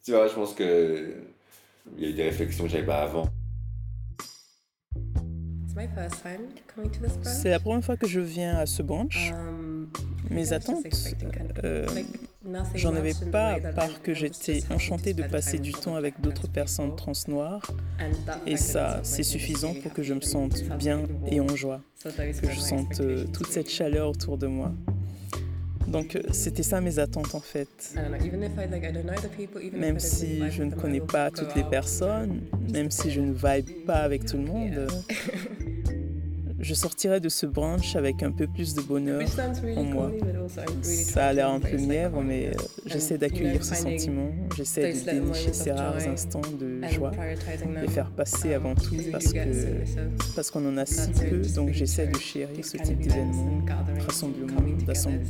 tu 0.05 0.11
vois, 0.13 0.27
je 0.27 0.35
pense 0.35 0.55
que 0.55 1.15
il 1.97 2.03
y 2.03 2.07
a 2.07 2.11
eu 2.11 2.13
des 2.15 2.25
réflexions 2.25 2.65
que 2.65 2.71
j'avais 2.71 2.87
pas 2.87 3.03
avant. 3.03 3.27
C'est 7.23 7.51
la 7.51 7.61
première 7.61 7.85
fois 7.85 7.97
que 7.97 8.07
je 8.07 8.21
viens 8.21 8.57
à 8.59 8.67
ce 8.67 8.83
brunch. 8.83 9.33
Mes 10.31 10.53
attentes, 10.53 10.87
euh, 11.65 11.87
j'en 12.75 12.95
avais 12.95 13.15
pas, 13.33 13.55
à 13.55 13.73
part 13.73 14.01
que 14.03 14.15
j'étais 14.15 14.63
enchantée 14.71 15.13
de 15.13 15.25
passer 15.25 15.59
du 15.59 15.73
temps 15.73 15.97
avec 15.97 16.21
d'autres 16.21 16.49
personnes 16.49 16.95
trans 16.95 17.13
noires. 17.27 17.69
Et 18.47 18.57
ça, 18.57 19.01
c'est 19.03 19.25
suffisant 19.25 19.75
pour 19.75 19.93
que 19.93 20.03
je 20.03 20.15
me 20.15 20.21
sente 20.21 20.63
bien 20.79 21.03
et 21.27 21.41
en 21.41 21.57
joie, 21.57 21.81
que 22.05 22.51
je 22.51 22.61
sente 22.61 23.01
euh, 23.01 23.25
toute 23.33 23.49
cette 23.49 23.69
chaleur 23.69 24.11
autour 24.11 24.39
de 24.39 24.47
moi. 24.47 24.73
Donc 25.91 26.15
euh, 26.15 26.23
c'était 26.33 26.63
ça 26.63 26.81
mes 26.81 26.99
attentes 27.01 27.35
en 27.35 27.41
fait. 27.41 27.95
Même 29.73 29.99
si 29.99 30.51
je 30.51 30.63
ne 30.63 30.75
connais 30.75 31.01
pas 31.01 31.31
toutes 31.31 31.55
les 31.57 31.65
personnes, 31.65 32.43
même 32.73 32.91
si 32.91 33.11
je 33.11 33.21
ne 33.21 33.33
vibe 33.33 33.85
pas 33.87 33.99
avec 33.99 34.25
tout 34.25 34.37
le 34.37 34.45
monde, 34.45 34.87
je 36.61 36.75
sortirai 36.75 37.21
de 37.21 37.29
ce 37.29 37.47
brunch 37.47 37.97
avec 37.97 38.23
un 38.23 38.31
peu 38.31 38.47
plus 38.47 38.75
de 38.75 38.83
bonheur 38.83 39.23
en 39.77 39.83
moi. 39.83 40.13
Ça 40.83 41.29
a 41.29 41.33
l'air 41.33 41.51
un 41.51 41.61
peu 41.61 41.77
mièvre, 41.77 42.23
mais 42.23 42.49
euh, 42.49 42.53
j'essaie 42.87 43.19
d'accueillir 43.19 43.65
ce 43.65 43.75
sentiment, 43.75 44.31
j'essaie 44.57 44.93
de 44.93 45.11
dénicher 45.11 45.53
ces 45.53 45.73
rares 45.73 46.07
instants 46.09 46.43
de 46.59 46.87
joie, 46.89 47.13
les 47.81 47.89
faire 47.89 48.11
passer 48.11 48.55
avant 48.55 48.75
tout 48.75 48.97
parce 49.11 49.33
que 49.33 50.35
parce 50.35 50.51
qu'on 50.51 50.67
en 50.69 50.77
a 50.77 50.87
si 50.87 51.11
peu, 51.11 51.41
donc 51.55 51.73
j'essaie 51.73 52.07
de 52.07 52.19
chérir 52.19 52.65
ce 52.65 52.77
type 52.77 52.99
d'événement, 52.99 53.65
rassemblement, 54.07 54.61
d'assemblée. 54.87 55.27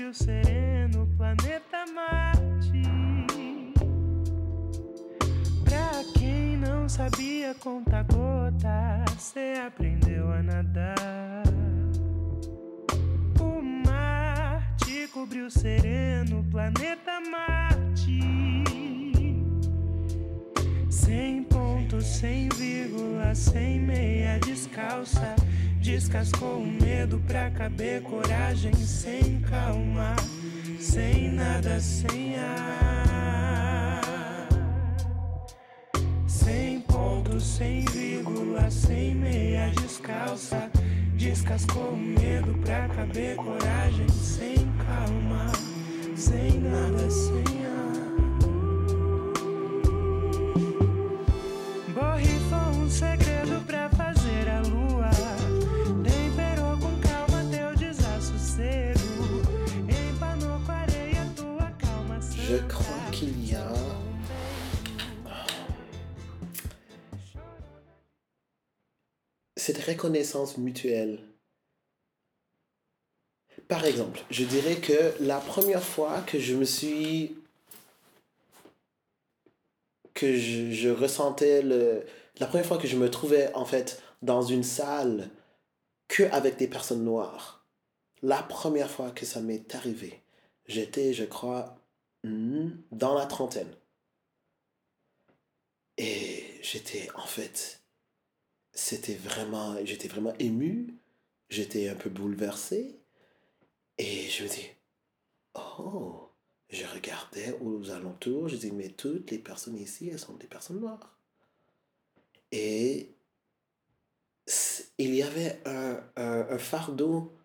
Cobriu 0.00 0.14
sereno, 0.14 1.06
planeta 1.14 1.84
Marte. 1.94 2.82
Pra 5.62 6.18
quem 6.18 6.56
não 6.56 6.88
sabia 6.88 7.54
contar 7.54 8.04
gotas, 8.04 9.20
cê 9.20 9.60
aprendeu 9.66 10.32
a 10.32 10.42
nadar. 10.42 11.42
O 13.38 13.60
mar 13.60 14.74
te 14.76 15.06
cobriu 15.08 15.50
sereno, 15.50 16.42
planeta 16.50 17.20
Marte. 17.30 18.20
Sem 20.88 21.44
sem 22.02 22.48
vírgula, 22.56 23.34
sem 23.34 23.80
meia 23.80 24.38
descalça. 24.38 25.34
Descascou 25.80 26.58
o 26.58 26.66
medo 26.66 27.18
pra 27.26 27.50
caber 27.50 28.02
coragem, 28.02 28.74
sem 28.74 29.40
calma, 29.40 30.14
sem 30.78 31.32
nada, 31.32 31.80
sem 31.80 32.36
ar. 32.36 34.00
Sem 36.26 36.80
ponto, 36.82 37.40
sem 37.40 37.84
vírgula, 37.86 38.70
sem 38.70 39.14
meia 39.14 39.70
descalça. 39.70 40.70
Descascou 41.14 41.92
o 41.92 41.96
medo 41.96 42.54
pra 42.62 42.88
caber 42.88 43.36
coragem, 43.36 44.08
sem 44.08 44.56
calma, 44.86 45.50
sem 46.16 46.60
nada, 46.60 47.10
sem 47.10 47.64
ar. 47.64 47.69
Cette 69.70 69.84
reconnaissance 69.84 70.58
mutuelle. 70.58 71.20
Par 73.68 73.84
exemple, 73.84 74.20
je 74.28 74.42
dirais 74.42 74.80
que 74.80 75.14
la 75.20 75.38
première 75.38 75.84
fois 75.84 76.22
que 76.22 76.40
je 76.40 76.56
me 76.56 76.64
suis 76.64 77.36
que 80.12 80.36
je, 80.36 80.88
ressentais 80.88 81.62
le, 81.62 82.04
la 82.40 82.48
première 82.48 82.66
fois 82.66 82.78
que 82.78 82.88
je 82.88 82.96
me 82.96 83.08
trouvais 83.12 83.54
en 83.54 83.64
fait 83.64 84.02
dans 84.22 84.42
une 84.42 84.64
salle 84.64 85.30
que 86.08 86.24
avec 86.32 86.56
des 86.56 86.66
personnes 86.66 87.04
noires, 87.04 87.64
la 88.22 88.42
première 88.42 88.90
fois 88.90 89.12
que 89.12 89.24
ça 89.24 89.40
m'est 89.40 89.72
arrivé, 89.76 90.20
j'étais, 90.66 91.12
je 91.12 91.22
crois, 91.22 91.78
hmm, 92.24 92.70
dans 92.90 93.14
la 93.14 93.26
trentaine. 93.26 93.72
Et 95.96 96.58
j'étais 96.60 97.08
en 97.14 97.26
fait, 97.26 97.79
c'était 98.80 99.14
vraiment, 99.14 99.76
j'étais 99.84 100.08
vraiment 100.08 100.32
ému, 100.38 100.94
j'étais 101.50 101.90
un 101.90 101.94
peu 101.94 102.08
bouleversé. 102.08 102.98
Et 103.98 104.28
je 104.30 104.44
me 104.44 104.48
dis, 104.48 104.66
oh, 105.54 106.30
je 106.70 106.86
regardais 106.86 107.58
aux 107.60 107.90
alentours, 107.90 108.48
je 108.48 108.56
dis, 108.56 108.72
mais 108.72 108.88
toutes 108.88 109.30
les 109.30 109.38
personnes 109.38 109.76
ici, 109.76 110.08
elles 110.08 110.18
sont 110.18 110.32
des 110.34 110.46
personnes 110.46 110.80
noires. 110.80 111.14
Et 112.52 113.10
il 114.96 115.14
y 115.14 115.22
avait 115.22 115.60
un, 115.66 116.02
un, 116.16 116.58
fardeau 116.58 117.36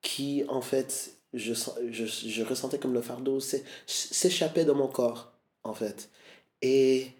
qui, 0.00 0.44
en 0.48 0.62
fait, 0.62 1.18
je, 1.34 1.52
je, 1.90 2.06
je 2.06 2.42
ressentais 2.42 2.78
comme 2.78 2.94
le 2.94 3.02
fardeau 3.02 3.38
s'échappait 3.86 4.64
de 4.64 4.72
mon 4.72 4.88
corps, 4.88 5.34
en 5.62 5.74
fait. 5.74 6.08
Et 6.62 7.10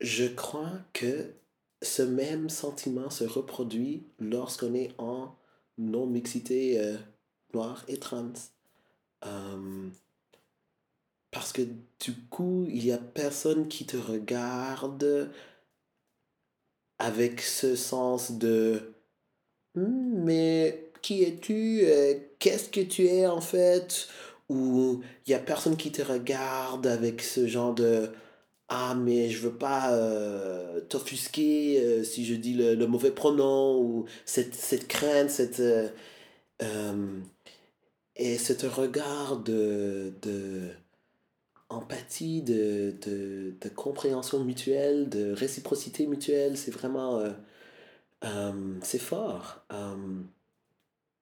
je 0.00 0.24
crois 0.26 0.72
que 0.92 1.32
ce 1.82 2.02
même 2.02 2.48
sentiment 2.48 3.10
se 3.10 3.24
reproduit 3.24 4.04
lorsqu'on 4.18 4.74
est 4.74 4.92
en 4.98 5.34
non-mixité 5.78 6.80
euh, 6.80 6.96
noire 7.54 7.84
et 7.88 7.98
trans. 7.98 8.32
Euh, 9.24 9.88
parce 11.30 11.52
que 11.52 11.62
du 12.00 12.14
coup, 12.30 12.66
il 12.68 12.84
y 12.84 12.92
a 12.92 12.98
personne 12.98 13.68
qui 13.68 13.84
te 13.86 13.96
regarde 13.96 15.30
avec 16.98 17.40
ce 17.40 17.76
sens 17.76 18.32
de 18.32 18.94
hmm, 19.74 20.24
mais 20.24 20.90
qui 21.02 21.22
es-tu? 21.22 21.80
Euh, 21.84 22.14
Qu'est-ce 22.38 22.68
que 22.68 22.80
tu 22.80 23.06
es 23.06 23.26
en 23.26 23.40
fait? 23.40 24.08
Ou 24.48 25.02
il 25.26 25.30
y 25.30 25.34
a 25.34 25.38
personne 25.38 25.76
qui 25.76 25.92
te 25.92 26.02
regarde 26.02 26.86
avec 26.86 27.22
ce 27.22 27.46
genre 27.46 27.74
de 27.74 28.10
ah 28.68 28.94
mais 28.94 29.30
je 29.30 29.38
veux 29.40 29.56
pas 29.56 29.92
euh, 29.94 30.80
t'offusquer 30.82 31.80
euh, 31.80 32.04
si 32.04 32.24
je 32.26 32.34
dis 32.34 32.54
le, 32.54 32.86
mauvais 32.86 33.12
pronom 33.12 33.80
ou 33.80 34.06
cette, 34.24 34.54
cette 34.54 34.88
crainte 34.88 35.30
cette 35.30 35.62
et 38.16 38.38
ce 38.38 38.66
regard 38.66 39.38
de, 39.38 40.14
de 40.22 40.70
empathie, 41.68 42.42
de, 42.42 42.94
de, 43.04 43.54
de, 43.60 43.68
compréhension 43.68 44.42
mutuelle, 44.44 45.08
de 45.08 45.32
réciprocité 45.32 46.06
mutuelle. 46.06 46.56
C'est 46.56 46.70
vraiment... 46.70 47.18
Euh, 47.18 47.30
euh, 48.24 48.78
c'est 48.82 48.98
fort. 48.98 49.64
Euh, 49.72 50.22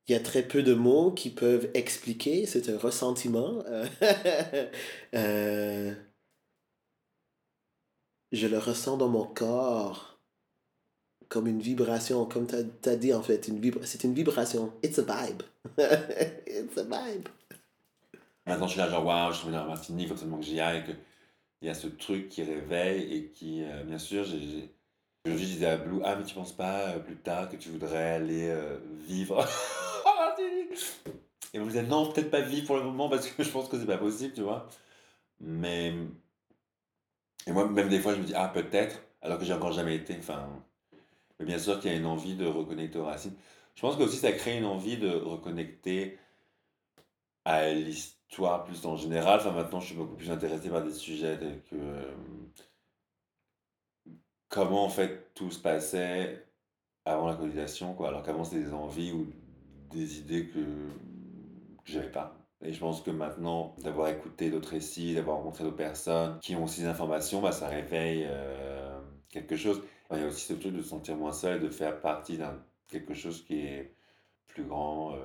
il 0.06 0.12
y 0.12 0.14
a 0.14 0.20
très 0.20 0.42
peu 0.42 0.62
de 0.62 0.74
mots 0.74 1.12
qui 1.12 1.30
peuvent 1.30 1.70
expliquer 1.74 2.46
ce 2.46 2.70
ressentiment. 2.72 3.64
je 8.32 8.46
le 8.46 8.58
ressens 8.58 8.96
dans 8.96 9.08
mon 9.08 9.24
corps 9.24 10.14
comme 11.28 11.46
une 11.46 11.60
vibration, 11.60 12.26
comme 12.26 12.46
tu 12.46 12.88
as, 12.88 12.96
dit 12.96 13.12
en 13.12 13.22
fait, 13.22 13.50
c'est 13.82 14.04
une 14.04 14.14
vibration. 14.14 14.72
It's 14.82 14.98
a 14.98 15.02
vibe. 15.02 15.42
It's 16.46 16.78
a 16.78 16.84
vibe. 16.84 17.28
Maintenant, 18.46 18.66
je 18.66 18.72
suis 18.72 18.80
là, 18.80 18.90
genre, 18.90 19.04
waouh, 19.04 19.32
je 19.32 19.38
suis 19.38 19.46
venu 19.46 19.56
à 19.56 19.64
Martinique, 19.64 20.10
absolument 20.10 20.38
que 20.38 20.44
j'y 20.44 20.60
aille. 20.60 20.84
Il 21.62 21.68
y 21.68 21.70
a 21.70 21.74
ce 21.74 21.86
truc 21.86 22.28
qui 22.28 22.42
réveille 22.42 23.14
et 23.14 23.30
qui, 23.30 23.64
euh, 23.64 23.82
bien 23.84 23.98
sûr, 23.98 24.24
j'ai. 24.24 24.70
Je 25.26 25.32
disais 25.32 25.66
à 25.66 25.78
Blue, 25.78 26.02
ah, 26.04 26.16
mais 26.16 26.24
tu 26.24 26.34
penses 26.34 26.52
pas 26.52 26.90
euh, 26.90 26.98
plus 26.98 27.16
tard 27.16 27.48
que 27.48 27.56
tu 27.56 27.70
voudrais 27.70 28.10
aller 28.10 28.50
euh, 28.50 28.76
vivre 29.06 29.38
en 30.04 30.16
Martinique 30.26 30.78
Et 31.54 31.58
vous 31.58 31.64
me 31.64 31.70
dites, 31.70 31.88
non, 31.88 32.12
peut-être 32.12 32.30
pas 32.30 32.42
vivre 32.42 32.66
pour 32.66 32.76
le 32.76 32.82
moment 32.82 33.08
parce 33.08 33.26
que 33.26 33.42
je 33.42 33.48
pense 33.48 33.68
que 33.68 33.78
c'est 33.78 33.86
pas 33.86 33.96
possible, 33.96 34.34
tu 34.34 34.42
vois. 34.42 34.68
Mais 35.40 35.94
Et 37.46 37.52
moi, 37.52 37.68
même 37.68 37.88
des 37.88 38.00
fois, 38.00 38.14
je 38.14 38.20
me 38.20 38.24
dis, 38.24 38.34
ah, 38.34 38.48
peut-être, 38.48 39.02
alors 39.22 39.38
que 39.38 39.44
j'ai 39.44 39.52
encore 39.52 39.72
jamais 39.72 39.96
été. 39.96 40.16
Enfin, 40.18 40.48
mais 41.38 41.46
bien 41.46 41.58
sûr 41.58 41.80
qu'il 41.80 41.90
y 41.90 41.94
a 41.94 41.96
une 41.96 42.06
envie 42.06 42.36
de 42.36 42.46
reconnecter 42.46 42.98
aux 42.98 43.04
racines. 43.04 43.34
Je 43.74 43.80
pense 43.80 43.96
que 43.96 44.02
aussi 44.02 44.18
ça 44.18 44.32
crée 44.32 44.56
une 44.58 44.66
envie 44.66 44.96
de 44.96 45.10
reconnecter 45.10 46.18
à 47.44 47.70
l'histoire 47.70 48.64
plus 48.64 48.84
en 48.86 48.96
général. 48.96 49.40
Enfin, 49.40 49.52
maintenant, 49.52 49.80
je 49.80 49.86
suis 49.86 49.96
beaucoup 49.96 50.16
plus 50.16 50.30
intéressé 50.30 50.70
par 50.70 50.82
des 50.82 50.92
sujets 50.92 51.38
que 51.70 51.76
euh, 51.76 52.14
comment 54.48 54.84
en 54.84 54.88
fait 54.88 55.34
tout 55.34 55.50
se 55.50 55.58
passait 55.58 56.46
avant 57.04 57.28
la 57.28 57.34
colonisation, 57.34 57.94
quoi. 57.94 58.08
Alors 58.08 58.22
qu'avant, 58.22 58.44
c'était 58.44 58.64
des 58.64 58.72
envies 58.72 59.12
ou 59.12 59.26
des 59.90 60.18
idées 60.18 60.48
que, 60.48 60.60
que 60.60 61.92
j'avais 61.92 62.10
pas. 62.10 62.43
Et 62.64 62.72
je 62.72 62.80
pense 62.80 63.02
que 63.02 63.10
maintenant, 63.10 63.76
d'avoir 63.78 64.08
écouté 64.08 64.50
d'autres 64.50 64.70
récits, 64.70 65.14
d'avoir 65.14 65.36
rencontré 65.36 65.64
d'autres 65.64 65.76
personnes 65.76 66.38
qui 66.40 66.56
ont 66.56 66.64
aussi 66.64 66.80
des 66.80 66.86
informations, 66.86 67.42
bah, 67.42 67.52
ça 67.52 67.68
réveille 67.68 68.26
euh, 68.26 68.98
quelque 69.28 69.54
chose. 69.56 69.82
Il 70.10 70.18
y 70.18 70.22
a 70.22 70.26
aussi 70.26 70.46
ce 70.46 70.54
truc 70.54 70.72
de 70.72 70.82
se 70.82 70.88
sentir 70.88 71.16
moins 71.16 71.32
seul, 71.32 71.60
de 71.60 71.68
faire 71.68 72.00
partie 72.00 72.38
d'un 72.38 72.64
quelque 72.88 73.12
chose 73.14 73.44
qui 73.44 73.58
est 73.60 73.94
plus 74.46 74.64
grand, 74.64 75.14
euh, 75.14 75.18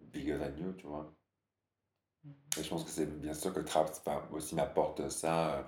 bigger 0.00 0.38
than 0.38 0.56
you, 0.58 0.72
tu 0.74 0.86
vois. 0.86 1.14
Et 2.58 2.62
je 2.62 2.68
pense 2.68 2.84
que 2.84 2.90
c'est 2.90 3.06
bien 3.20 3.34
sûr 3.34 3.52
que 3.54 3.60
Trap 3.60 3.90
aussi 4.32 4.54
m'apporte 4.54 5.08
ça 5.08 5.54
euh, 5.54 5.62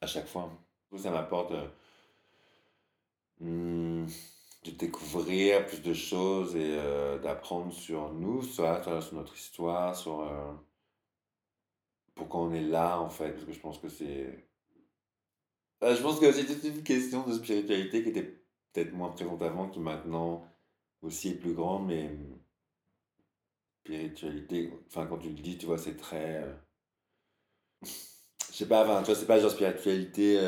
à 0.00 0.06
chaque 0.06 0.26
fois. 0.26 0.50
Ça 0.96 1.10
m'apporte 1.10 1.52
hmm, 3.40 4.06
de 4.72 4.76
découvrir 4.78 5.66
plus 5.66 5.82
de 5.82 5.94
choses 5.94 6.56
et 6.56 6.76
euh, 6.78 7.18
d'apprendre 7.18 7.72
sur 7.72 8.12
nous, 8.12 8.42
sur, 8.42 8.64
sur 9.02 9.14
notre 9.14 9.34
histoire, 9.36 9.96
sur 9.96 10.20
euh, 10.20 10.52
pourquoi 12.14 12.40
on 12.40 12.52
est 12.52 12.62
là 12.62 13.00
en 13.00 13.10
fait, 13.10 13.32
parce 13.32 13.44
que 13.44 13.52
je 13.52 13.60
pense 13.60 13.78
que 13.78 13.88
c'est... 13.88 14.48
je 15.82 16.02
pense 16.02 16.18
que 16.18 16.32
c'est 16.32 16.46
toute 16.46 16.64
une 16.64 16.82
question 16.82 17.26
de 17.26 17.34
spiritualité 17.34 18.02
qui 18.02 18.08
était 18.10 18.40
peut-être 18.72 18.92
moins 18.92 19.10
présente 19.10 19.42
avant, 19.42 19.68
qui 19.68 19.80
maintenant 19.80 20.46
aussi 21.02 21.30
est 21.30 21.34
plus 21.34 21.54
grande, 21.54 21.86
mais 21.86 22.10
spiritualité, 23.84 24.72
enfin 24.88 25.06
quand 25.06 25.18
tu 25.18 25.28
le 25.28 25.34
dis, 25.34 25.58
tu 25.58 25.66
vois, 25.66 25.78
c'est 25.78 25.96
très... 25.96 26.42
Euh, 26.42 26.54
je 27.82 28.56
sais 28.56 28.68
pas, 28.68 28.84
enfin, 28.84 29.00
tu 29.00 29.06
vois, 29.06 29.14
c'est 29.14 29.26
pas 29.26 29.38
genre 29.38 29.50
spiritualité 29.50 30.38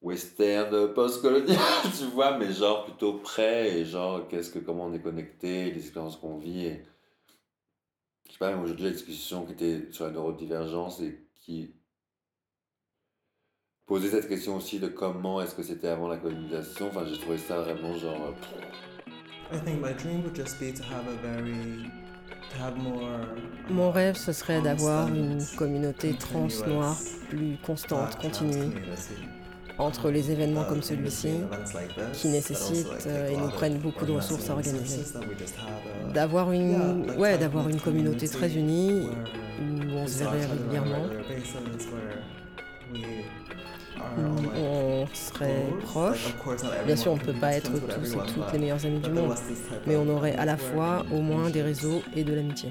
western, 0.00 0.94
post-colonial, 0.94 1.58
tu 1.98 2.04
vois, 2.06 2.38
mais 2.38 2.52
genre 2.52 2.84
plutôt 2.84 3.14
près 3.14 3.78
et 3.78 3.84
genre 3.84 4.26
qu'est-ce 4.28 4.50
que, 4.50 4.58
comment 4.58 4.86
on 4.86 4.92
est 4.92 5.02
connecté, 5.02 5.70
les 5.70 5.80
expériences 5.80 6.16
qu'on 6.16 6.38
vit. 6.38 6.66
Et... 6.66 6.84
Je 8.26 8.32
sais 8.32 8.38
pas, 8.38 8.54
moi 8.54 8.66
j'ai 8.66 8.74
déjà 8.74 8.90
discussion 8.90 9.44
qui 9.44 9.52
était 9.52 9.92
sur 9.92 10.04
la 10.04 10.12
neurodivergence 10.12 11.00
et 11.00 11.26
qui 11.34 11.74
posait 13.86 14.10
cette 14.10 14.28
question 14.28 14.56
aussi 14.56 14.78
de 14.78 14.88
comment 14.88 15.40
est-ce 15.40 15.54
que 15.54 15.62
c'était 15.62 15.88
avant 15.88 16.08
la 16.08 16.18
colonisation. 16.18 16.88
Enfin, 16.88 17.04
j'ai 17.06 17.18
trouvé 17.18 17.38
ça 17.38 17.60
vraiment 17.60 17.96
genre. 17.96 18.34
I 19.50 19.58
think 19.64 19.80
my 19.80 19.94
dream 19.94 20.22
would 20.24 20.36
just 20.36 20.60
be 20.60 20.74
to 20.74 20.82
have 20.82 21.08
a 21.08 21.16
very 21.22 21.90
mon 23.70 23.90
rêve, 23.90 24.16
ce 24.16 24.32
serait 24.32 24.60
d'avoir 24.60 25.08
une 25.08 25.44
communauté 25.56 26.14
trans 26.14 26.48
noire 26.66 26.96
plus 27.28 27.56
constante, 27.64 28.16
continue, 28.20 28.72
entre 29.78 30.10
les 30.10 30.30
événements 30.30 30.64
comme 30.64 30.82
celui-ci, 30.82 31.40
qui 32.12 32.28
nécessitent 32.28 33.06
euh, 33.06 33.30
et 33.30 33.36
nous 33.36 33.48
prennent 33.48 33.78
beaucoup 33.78 34.04
de 34.04 34.12
ressources 34.12 34.50
à 34.50 34.54
organiser. 34.54 35.02
D'avoir 36.12 36.52
une, 36.52 37.12
ouais, 37.16 37.38
d'avoir 37.38 37.68
une 37.68 37.80
communauté 37.80 38.28
très 38.28 38.54
unie, 38.54 39.08
où 39.60 39.92
on 39.92 40.06
se 40.06 40.18
verrait 40.18 40.46
régulièrement, 40.46 41.06
où 44.16 44.20
on 44.56 45.06
serait 45.12 45.64
proches. 45.82 46.34
Bien 46.86 46.96
sûr, 46.96 47.12
on 47.12 47.16
ne 47.16 47.20
peut 47.20 47.38
pas 47.40 47.52
être 47.52 47.72
tous 47.72 48.14
et 48.14 48.32
toutes 48.34 48.52
les 48.52 48.58
meilleurs 48.58 48.84
amis 48.84 49.00
du 49.00 49.10
monde, 49.10 49.34
mais 49.86 49.96
on 49.96 50.08
aurait 50.08 50.36
à 50.36 50.44
la 50.44 50.56
fois 50.56 51.04
au 51.12 51.20
moins 51.20 51.50
des 51.50 51.62
réseaux 51.62 52.02
et 52.16 52.24
de 52.24 52.34
l'amitié. 52.34 52.70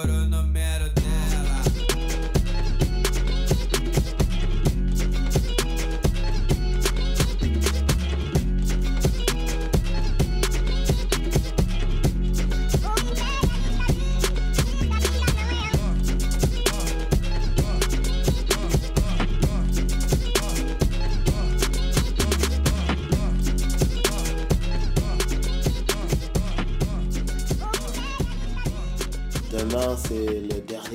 Corona, 0.00 0.42
mero 0.44 0.88
10. 0.94 1.19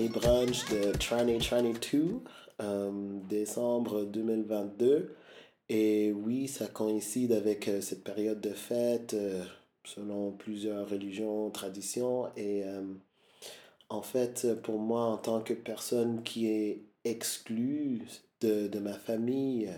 Trini 0.09 1.37
22, 1.39 2.21
euh, 2.61 2.91
décembre 3.27 4.03
2022. 4.05 5.15
Et 5.69 6.11
oui, 6.11 6.47
ça 6.47 6.67
coïncide 6.67 7.31
avec 7.31 7.67
euh, 7.67 7.81
cette 7.81 8.03
période 8.03 8.39
de 8.39 8.51
fête 8.51 9.13
euh, 9.13 9.43
selon 9.83 10.31
plusieurs 10.31 10.89
religions, 10.89 11.49
traditions. 11.49 12.27
Et 12.37 12.63
en 13.89 14.01
fait, 14.01 14.47
pour 14.63 14.79
moi, 14.79 15.03
en 15.03 15.17
tant 15.17 15.41
que 15.41 15.53
personne 15.53 16.23
qui 16.23 16.47
est 16.47 16.81
exclue 17.03 18.01
de, 18.41 18.67
de 18.67 18.79
ma 18.79 18.93
famille 18.93 19.69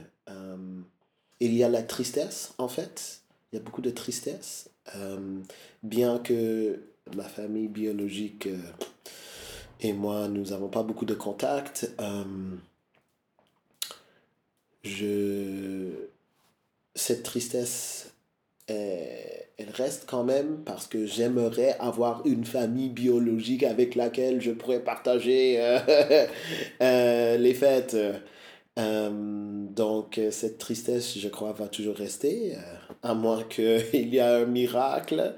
il 1.40 1.54
y 1.54 1.64
a 1.64 1.70
la 1.70 1.84
tristesse, 1.84 2.54
en 2.58 2.70
fait. 2.70 3.22
Il 3.52 3.58
y 3.58 3.60
a 3.60 3.62
beaucoup 3.62 3.82
de 3.82 3.92
tristesse. 3.92 4.70
bien 5.84 6.20
que 6.20 6.80
ma 7.16 7.26
famille 7.26 7.68
biologique 7.68 8.48
et 9.82 9.94
moi, 9.94 10.28
nous 10.28 10.46
n'avons 10.46 10.70
pas 10.70 10.84
beaucoup 10.84 11.06
de 11.06 11.14
contacts. 11.14 11.92
je... 14.84 15.92
Cette 16.96 17.24
tristesse 17.24 18.12
elle 19.58 19.72
reste 19.72 20.06
quand 20.08 20.24
même 20.24 20.60
parce 20.66 20.88
que 20.88 21.06
j'aimerais 21.06 21.76
avoir 21.80 22.26
une 22.26 22.46
famille 22.46 22.90
biologique 22.90 23.64
avec 23.64 23.96
laquelle 23.96 24.40
je 24.40 24.52
pourrais 24.52 24.82
partager 24.82 25.56
euh, 25.60 25.80
euh, 26.82 27.38
les 27.38 27.54
fêtes. 27.56 27.98
Euh, 28.78 29.10
donc 29.10 30.22
cette 30.30 30.60
tristesse, 30.60 31.18
je 31.18 31.28
crois, 31.28 31.54
va 31.54 31.68
toujours 31.68 31.96
rester, 31.96 32.54
à 33.02 33.16
moins 33.16 33.44
qu'il 33.44 33.84
y 34.14 34.18
ait 34.18 34.22
un 34.22 34.46
miracle. 34.46 35.34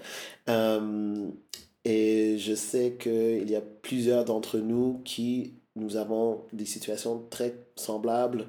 Et 1.86 2.38
je 2.38 2.54
sais 2.54 2.98
qu'il 3.00 3.50
y 3.50 3.56
a 3.56 3.62
plusieurs 3.62 4.26
d'entre 4.26 4.60
nous 4.60 5.02
qui, 5.06 5.56
nous 5.76 5.96
avons 5.98 6.46
des 6.54 6.66
situations 6.66 7.26
très 7.30 7.68
semblables. 7.76 8.48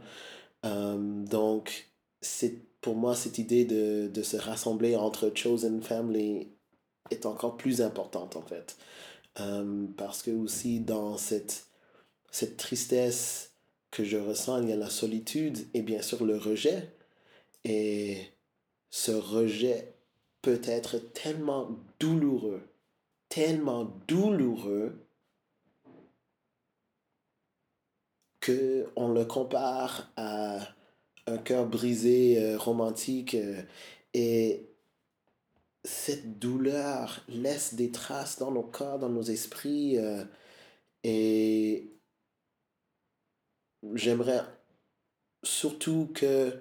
donc 0.62 1.90
c'est 2.22 2.70
pour 2.80 2.96
moi, 2.96 3.14
cette 3.14 3.38
idée 3.38 3.64
de, 3.64 4.08
de, 4.08 4.22
se 4.22 4.36
rassembler 4.36 4.96
entre 4.96 5.30
Chosen 5.34 5.82
Family 5.82 6.48
est 7.10 7.26
encore 7.26 7.56
plus 7.56 7.82
importante, 7.82 8.36
en 8.36 8.42
fait. 8.42 8.76
Euh, 9.40 9.86
parce 9.96 10.22
que 10.22 10.30
aussi, 10.30 10.80
dans 10.80 11.16
cette, 11.18 11.66
cette 12.30 12.56
tristesse 12.56 13.52
que 13.90 14.04
je 14.04 14.16
ressens, 14.16 14.62
il 14.62 14.68
y 14.70 14.72
a 14.72 14.76
la 14.76 14.90
solitude 14.90 15.58
et 15.74 15.82
bien 15.82 16.02
sûr 16.02 16.24
le 16.24 16.36
rejet. 16.36 16.94
Et 17.64 18.16
ce 18.90 19.12
rejet 19.12 19.94
peut 20.42 20.60
être 20.64 20.98
tellement 21.12 21.70
douloureux, 21.98 22.62
tellement 23.30 23.84
douloureux, 24.06 25.06
que 28.40 28.86
on 28.96 29.12
le 29.12 29.24
compare 29.24 30.10
à 30.16 30.58
un 31.26 31.38
cœur 31.38 31.66
brisé, 31.66 32.42
euh, 32.42 32.58
romantique. 32.58 33.34
Euh, 33.34 33.62
et 34.14 34.66
cette 35.84 36.38
douleur 36.38 37.24
laisse 37.28 37.74
des 37.74 37.90
traces 37.90 38.38
dans 38.38 38.50
nos 38.50 38.62
corps, 38.62 38.98
dans 38.98 39.08
nos 39.08 39.22
esprits. 39.22 39.98
Euh, 39.98 40.24
et 41.04 41.90
j'aimerais 43.94 44.42
surtout 45.42 46.10
que 46.14 46.52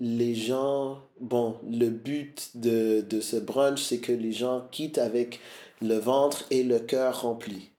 les 0.00 0.34
gens, 0.34 1.02
bon, 1.20 1.58
le 1.68 1.88
but 1.88 2.56
de, 2.56 3.00
de 3.00 3.20
ce 3.20 3.36
brunch, 3.36 3.82
c'est 3.82 4.00
que 4.00 4.12
les 4.12 4.32
gens 4.32 4.66
quittent 4.70 4.98
avec 4.98 5.40
le 5.86 5.98
ventre 5.98 6.44
et 6.50 6.62
le 6.62 6.78
cœur 6.78 7.22
rempli. 7.22 7.70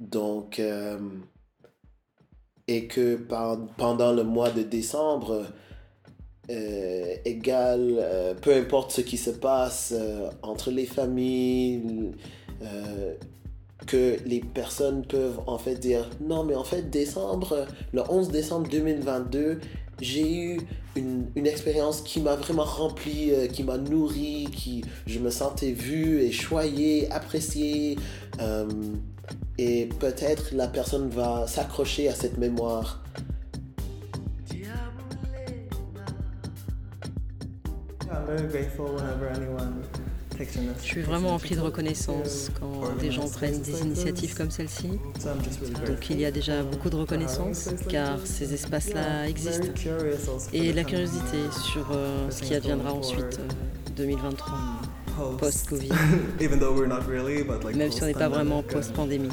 Donc, 0.00 0.60
et 2.68 2.86
que 2.86 3.16
pendant 3.76 4.12
le 4.12 4.22
mois 4.22 4.50
de 4.50 4.62
décembre, 4.62 5.46
euh, 6.50 7.14
égal, 7.26 7.96
euh, 7.98 8.32
peu 8.32 8.54
importe 8.54 8.90
ce 8.90 9.02
qui 9.02 9.18
se 9.18 9.28
passe 9.28 9.92
euh, 9.94 10.30
entre 10.42 10.70
les 10.70 10.86
familles, 10.86 12.12
que 13.86 14.16
les 14.26 14.40
personnes 14.40 15.06
peuvent 15.06 15.40
en 15.46 15.58
fait 15.58 15.76
dire 15.76 16.10
non 16.20 16.42
mais 16.42 16.56
en 16.56 16.64
fait 16.64 16.90
décembre, 16.90 17.66
le 17.92 18.02
11 18.08 18.30
décembre 18.30 18.68
2022, 18.68 19.60
j'ai 20.00 20.54
eu 20.54 20.60
une, 20.96 21.46
expérience 21.46 22.02
qui 22.02 22.20
m'a 22.20 22.34
vraiment 22.36 22.64
rempli, 22.64 23.32
qui 23.52 23.64
m'a 23.64 23.78
nourri, 23.78 24.48
qui 24.52 24.84
je 25.06 25.18
me 25.18 25.30
sentais 25.30 25.72
vu 25.72 26.20
et 26.20 26.32
choyé, 26.32 27.10
apprécié. 27.10 27.96
Et 29.58 29.88
peut-être 29.98 30.54
la 30.54 30.68
personne 30.68 31.08
va 31.08 31.46
s'accrocher 31.46 32.08
à 32.08 32.14
cette 32.14 32.38
mémoire. 32.38 33.02
Je 40.38 40.84
suis 40.84 41.02
vraiment 41.02 41.30
rempli 41.30 41.56
de 41.56 41.60
reconnaissance 41.60 42.50
quand 42.60 42.96
des 43.00 43.10
gens 43.10 43.28
prennent 43.28 43.60
des 43.60 43.80
initiatives 43.82 44.36
comme 44.36 44.50
celle-ci. 44.50 44.88
Donc 45.86 46.10
il 46.10 46.20
y 46.20 46.24
a 46.24 46.30
déjà 46.30 46.62
beaucoup 46.62 46.90
de 46.90 46.96
reconnaissance 46.96 47.70
car 47.88 48.18
ces 48.24 48.54
espaces-là 48.54 49.28
existent. 49.28 49.68
Et 50.52 50.72
la 50.72 50.84
curiosité 50.84 51.38
sur 51.50 51.88
euh, 51.92 52.30
ce 52.30 52.42
qui 52.42 52.54
adviendra 52.54 52.92
ensuite, 52.92 53.40
2023. 53.96 54.58
Euh, 55.20 55.36
post-Covid. 55.36 55.88
Même 57.74 57.90
si 57.90 58.02
on 58.02 58.06
n'est 58.06 58.12
pas 58.12 58.28
vraiment 58.28 58.62
post-pandémie. 58.62 59.30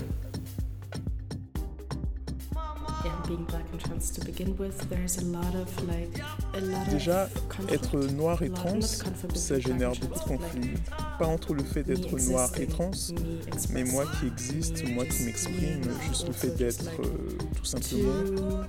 Déjà, 6.89 7.29
être 7.69 7.97
noir 8.13 8.41
et 8.43 8.49
trans, 8.49 8.81
ça 9.33 9.59
génère 9.59 9.91
beaucoup 9.91 10.19
de 10.19 10.37
conflits. 10.37 10.71
Pas 11.19 11.27
entre 11.27 11.53
le 11.53 11.63
fait 11.63 11.83
d'être 11.83 12.17
noir 12.29 12.49
et 12.59 12.67
trans, 12.67 12.91
mais 13.71 13.83
moi 13.83 14.05
qui 14.19 14.27
existe, 14.27 14.87
moi 14.89 15.05
qui 15.05 15.23
m'exprime, 15.23 15.81
juste 16.07 16.27
le 16.27 16.33
fait 16.33 16.55
d'être 16.55 16.89
euh, 16.99 17.37
tout 17.55 17.65
simplement 17.65 18.65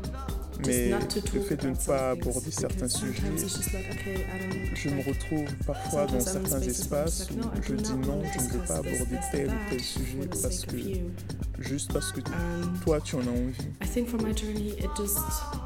mais 0.65 0.91
le 1.35 1.41
fait 1.41 1.57
de 1.57 1.69
ne 1.69 1.75
pas 1.75 2.11
aborder 2.11 2.51
certains 2.51 2.89
sujets, 2.89 3.23
je 4.75 4.89
me 4.89 5.03
retrouve 5.03 5.45
parfois 5.67 6.07
dans 6.07 6.21
certains 6.21 6.61
espaces 6.61 7.29
où 7.31 7.63
je 7.63 7.75
dis 7.75 7.93
non, 7.95 8.23
je 8.33 8.39
ne 8.39 8.49
veux 8.53 8.67
pas 8.67 8.77
aborder 8.77 9.19
tel 9.33 9.49
ou 9.49 9.71
tel 9.71 9.81
sujet 9.81 10.29
parce 10.43 10.65
que 10.65 10.77
juste 11.59 11.93
parce 11.93 12.13
que 12.13 12.21
toi 12.85 13.01
tu 13.01 13.17
en 13.17 13.21
as 13.21 13.31
envie. 13.31 13.69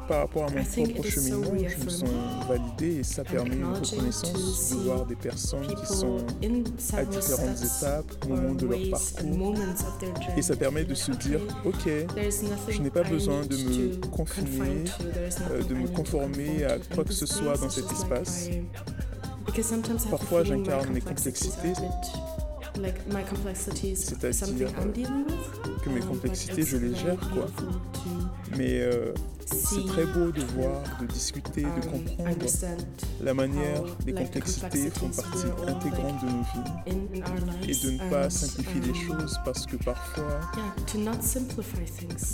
Par 0.07 0.19
rapport 0.19 0.45
à 0.45 0.51
mon 0.51 0.63
propre 0.63 1.09
cheminement, 1.09 1.51
je 1.67 1.83
me 1.83 1.89
sens 1.89 2.09
validé 2.47 2.99
et 2.99 3.03
ça 3.03 3.23
permet 3.23 3.55
une 3.55 3.65
reconnaissance 3.65 4.71
de 4.71 4.75
voir 4.77 5.05
des 5.05 5.15
personnes 5.15 5.67
qui 5.67 5.85
sont 5.93 6.17
à 6.93 7.05
différentes 7.05 7.61
étapes 7.61 8.25
au 8.25 8.29
moment 8.29 8.53
de 8.53 8.65
leur 8.67 8.79
parcours. 8.89 9.55
Et 10.37 10.41
ça 10.41 10.55
permet 10.55 10.83
de 10.83 10.95
se 10.95 11.11
dire, 11.11 11.39
ok, 11.65 11.89
je 12.69 12.81
n'ai 12.81 12.89
pas 12.89 13.03
besoin 13.03 13.45
de 13.45 13.55
me 13.55 13.95
confiner, 14.07 14.80
euh, 15.51 15.63
de 15.63 15.73
me 15.73 15.87
conformer 15.87 16.65
à 16.65 16.77
quoi 16.93 17.03
que 17.03 17.13
ce 17.13 17.25
soit 17.25 17.57
dans 17.57 17.69
cet 17.69 17.91
espace. 17.91 18.49
Parfois 20.09 20.43
j'incarne 20.43 20.89
mes 20.93 21.01
complexités 21.01 21.73
c'est-à-dire 23.95 24.69
que 25.83 25.89
mes 25.89 25.99
complexités, 26.01 26.63
je 26.63 26.77
les 26.77 26.95
gère, 26.95 27.19
quoi. 27.33 27.47
Mais 28.57 28.81
euh, 28.81 29.13
c'est 29.45 29.85
très 29.85 30.05
beau 30.05 30.31
de 30.31 30.41
voir, 30.41 30.81
de 31.01 31.05
discuter, 31.07 31.63
de 31.63 31.85
comprendre 31.89 32.37
la 33.21 33.33
manière 33.33 33.83
les 34.05 34.13
complexités 34.13 34.89
font 34.89 35.09
partie 35.09 35.47
intégrante 35.67 36.21
de 36.21 36.29
nos 36.31 36.43
vies 36.43 37.21
et 37.67 37.75
de 37.75 37.91
ne 37.91 38.09
pas 38.09 38.29
simplifier 38.29 38.81
les 38.81 38.93
choses 38.93 39.39
parce 39.45 39.65
que 39.65 39.75
parfois 39.77 40.39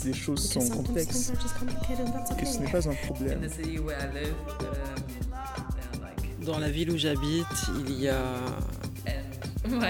les 0.05 0.13
choses 0.13 0.49
sont 0.49 0.69
complexes 0.69 1.31
et 2.39 2.45
ce 2.45 2.59
n'est 2.59 2.71
pas 2.71 2.87
un 2.87 2.95
problème. 2.95 3.47
Dans 6.45 6.59
la 6.59 6.69
ville 6.69 6.91
où 6.91 6.97
j'habite, 6.97 7.45
il 7.87 7.99
y 7.99 8.07
a 8.07 8.21
moi 9.67 9.85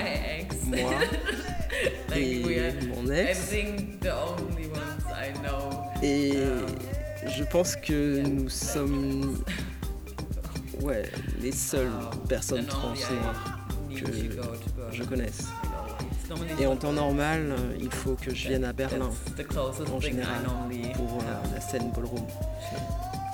et 2.16 2.72
mon 2.88 3.12
ex. 3.12 3.54
Et 6.04 6.34
je 7.28 7.44
pense 7.44 7.76
que 7.76 8.22
nous 8.22 8.50
sommes 8.50 9.44
ouais, 10.82 11.04
les 11.42 11.52
seules 11.52 11.92
personnes 12.28 12.66
trans 12.66 12.94
noires 12.94 13.68
que 13.96 14.12
je 14.92 15.04
connaisse. 15.04 15.48
Et 16.60 16.68
en 16.68 16.76
temps 16.76 16.94
normal, 16.94 17.56
il 17.80 17.92
faut 17.92 18.16
que 18.16 18.34
je 18.34 18.50
vienne 18.50 18.66
à 18.66 18.74
Berlin, 18.74 19.10
en 19.94 20.00
général, 20.00 20.44
pour 20.96 21.20
euh, 21.22 21.54
la 21.54 21.62
scène 21.62 21.92
ballroom. 21.92 22.26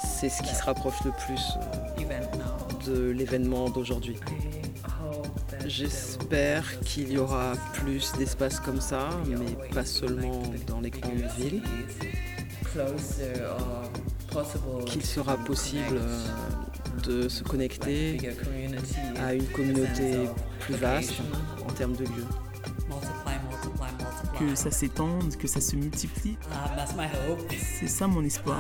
C'est 0.04 0.30
ce 0.30 0.44
qui 0.44 0.54
se 0.54 0.64
rapproche 0.64 1.04
le 1.04 1.12
plus 1.26 1.42
euh, 1.58 2.86
de 2.86 3.10
l'événement 3.12 3.70
d'aujourd'hui. 3.70 4.18
J'espère 5.68 6.80
qu'il 6.82 7.12
y 7.12 7.18
aura 7.18 7.54
plus 7.74 8.12
d'espaces 8.14 8.60
comme 8.60 8.82
ça, 8.82 9.10
mais 9.28 9.68
pas 9.74 9.86
seulement 9.86 10.44
dans 10.68 10.82
les 10.82 10.90
grandes 10.90 11.26
villes. 11.38 11.64
Qu'il 14.86 15.06
sera 15.06 15.38
possible 15.38 15.98
euh, 15.98 16.26
de 17.04 17.30
se 17.30 17.44
connecter 17.44 18.18
à 19.20 19.34
une 19.34 19.46
communauté 19.48 20.28
plus 20.60 20.76
vaste 20.76 21.14
en 21.62 21.72
termes 21.74 21.96
de 21.96 22.06
lieux. 22.06 22.28
Que 24.40 24.56
ça 24.56 24.72
s'étende, 24.72 25.36
que 25.38 25.48
ça 25.48 25.62
se 25.62 25.76
multiplie. 25.76 26.38
C'est 27.80 27.88
ça 27.88 28.08
mon 28.08 28.24
espoir. 28.24 28.60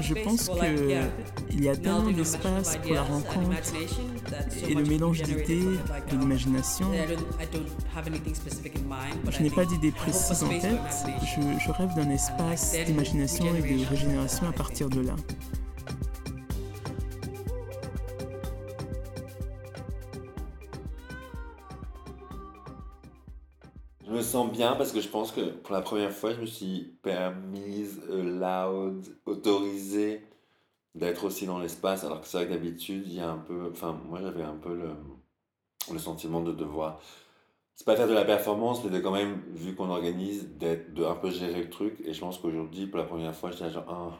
Je 0.00 0.14
pense 0.14 0.50
qu'il 1.56 1.64
y 1.64 1.68
a 1.70 1.76
tellement 1.76 2.10
d'espace 2.10 2.76
pour 2.76 2.92
la 2.92 3.02
rencontre 3.02 3.72
et 4.68 4.74
le 4.74 4.84
mélange 4.84 5.22
d'idées, 5.22 5.78
de 6.10 6.18
l'imagination. 6.18 6.86
Je 9.30 9.42
n'ai 9.42 9.48
pas 9.48 9.64
d'idée 9.64 9.90
précise 9.90 10.42
en 10.42 10.48
tête, 10.48 10.78
je, 11.22 11.40
je 11.64 11.70
rêve 11.70 11.94
d'un 11.96 12.10
espace 12.10 12.76
d'imagination 12.84 13.46
et 13.54 13.62
de 13.62 13.86
régénération 13.86 14.46
à 14.46 14.52
partir 14.52 14.90
de 14.90 15.00
là. 15.00 15.16
Je 24.06 24.12
me 24.12 24.20
sens 24.20 24.52
bien 24.52 24.74
parce 24.76 24.92
que 24.92 25.00
je 25.00 25.08
pense 25.08 25.32
que 25.32 25.52
pour 25.52 25.74
la 25.74 25.80
première 25.80 26.12
fois, 26.12 26.34
je 26.34 26.40
me 26.40 26.46
suis 26.46 26.98
permise, 27.02 28.02
loud, 28.08 29.06
autorisé 29.24 30.22
d'être 30.96 31.24
aussi 31.24 31.46
dans 31.46 31.58
l'espace. 31.58 32.04
Alors 32.04 32.20
que 32.20 32.26
c'est 32.26 32.38
vrai 32.38 32.46
que 32.46 32.52
d'habitude, 32.52 33.04
il 33.06 33.14
y 33.14 33.20
a 33.20 33.30
un 33.30 33.38
peu. 33.38 33.70
Enfin, 33.70 33.98
moi, 34.08 34.20
j'avais 34.20 34.42
un 34.42 34.56
peu 34.56 34.74
le, 34.74 34.90
le 35.92 35.98
sentiment 35.98 36.40
de 36.40 36.52
devoir. 36.52 37.00
C'est 37.76 37.84
pas 37.84 37.96
faire 37.96 38.08
de 38.08 38.14
la 38.14 38.24
performance, 38.24 38.82
mais 38.84 38.90
de 38.90 39.00
quand 39.00 39.12
même, 39.12 39.42
vu 39.54 39.74
qu'on 39.74 39.90
organise, 39.90 40.48
d'être, 40.56 40.94
de 40.94 41.04
un 41.04 41.14
peu 41.14 41.30
gérer 41.30 41.62
le 41.62 41.70
truc. 41.70 42.00
Et 42.04 42.14
je 42.14 42.20
pense 42.20 42.38
qu'aujourd'hui, 42.38 42.86
pour 42.86 42.98
la 42.98 43.04
première 43.04 43.34
fois, 43.34 43.50
j'étais 43.50 43.70
genre. 43.70 43.84
Ah, 43.88 44.18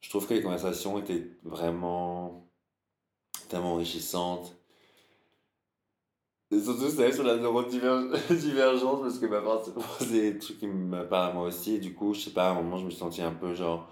je 0.00 0.10
trouve 0.10 0.26
que 0.26 0.34
les 0.34 0.42
conversations 0.42 0.98
étaient 0.98 1.26
vraiment 1.42 2.48
tellement 3.48 3.74
enrichissantes 3.74 4.58
et 6.50 6.60
surtout, 6.60 6.88
c'est 6.88 7.12
sur 7.12 7.24
la 7.24 7.36
neurodivergence, 7.36 8.20
parce 9.02 9.18
que 9.18 9.26
bah, 9.26 9.62
c'est 9.98 10.10
des 10.10 10.38
trucs 10.38 10.58
qui 10.58 10.66
me 10.66 11.06
parlent 11.06 11.30
à 11.30 11.34
moi 11.34 11.44
aussi. 11.44 11.74
Et 11.74 11.78
du 11.78 11.94
coup, 11.94 12.14
je 12.14 12.20
sais 12.20 12.30
pas, 12.30 12.48
à 12.48 12.50
un 12.52 12.54
moment, 12.54 12.78
je 12.78 12.86
me 12.86 12.90
suis 12.90 12.98
senti 12.98 13.20
un 13.20 13.32
peu 13.34 13.54
genre, 13.54 13.88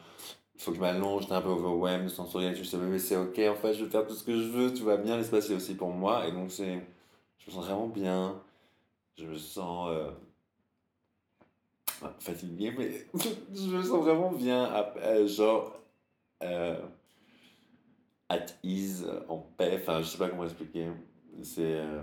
faut 0.58 0.70
que 0.70 0.76
je 0.76 0.80
m'allonge, 0.80 1.22
j'étais 1.22 1.34
un 1.34 1.42
peu 1.42 1.48
overwhelmed, 1.48 2.08
sensoriel. 2.08 2.56
Je 2.56 2.62
dit, 2.62 2.76
mais 2.76 2.98
c'est 2.98 3.16
ok, 3.16 3.38
en 3.38 3.54
fait, 3.54 3.74
je 3.74 3.84
vais 3.84 3.90
faire 3.90 4.06
tout 4.06 4.14
ce 4.14 4.24
que 4.24 4.32
je 4.32 4.48
veux, 4.48 4.72
tout 4.72 4.84
va 4.84 4.96
bien, 4.96 5.16
l'espace 5.16 5.50
est 5.50 5.54
aussi 5.54 5.74
pour 5.74 5.90
moi. 5.90 6.26
Et 6.26 6.32
donc, 6.32 6.50
c'est, 6.50 6.82
je 7.38 7.50
me 7.50 7.54
sens 7.54 7.64
vraiment 7.64 7.88
bien. 7.88 8.40
Je 9.18 9.24
me 9.24 9.36
sens 9.36 9.88
euh, 9.90 10.10
fatigué, 12.18 12.74
mais 12.76 13.06
je 13.54 13.76
me 13.76 13.82
sens 13.82 14.02
vraiment 14.02 14.32
bien, 14.32 14.70
euh, 14.98 15.26
genre, 15.26 15.80
euh, 16.42 16.78
at 18.28 18.46
ease, 18.62 19.06
en 19.28 19.38
paix. 19.38 19.78
Enfin, 19.80 20.02
je 20.02 20.06
sais 20.06 20.18
pas 20.18 20.28
comment 20.28 20.44
expliquer. 20.44 20.88
C'est. 21.42 21.80
Euh, 21.80 22.02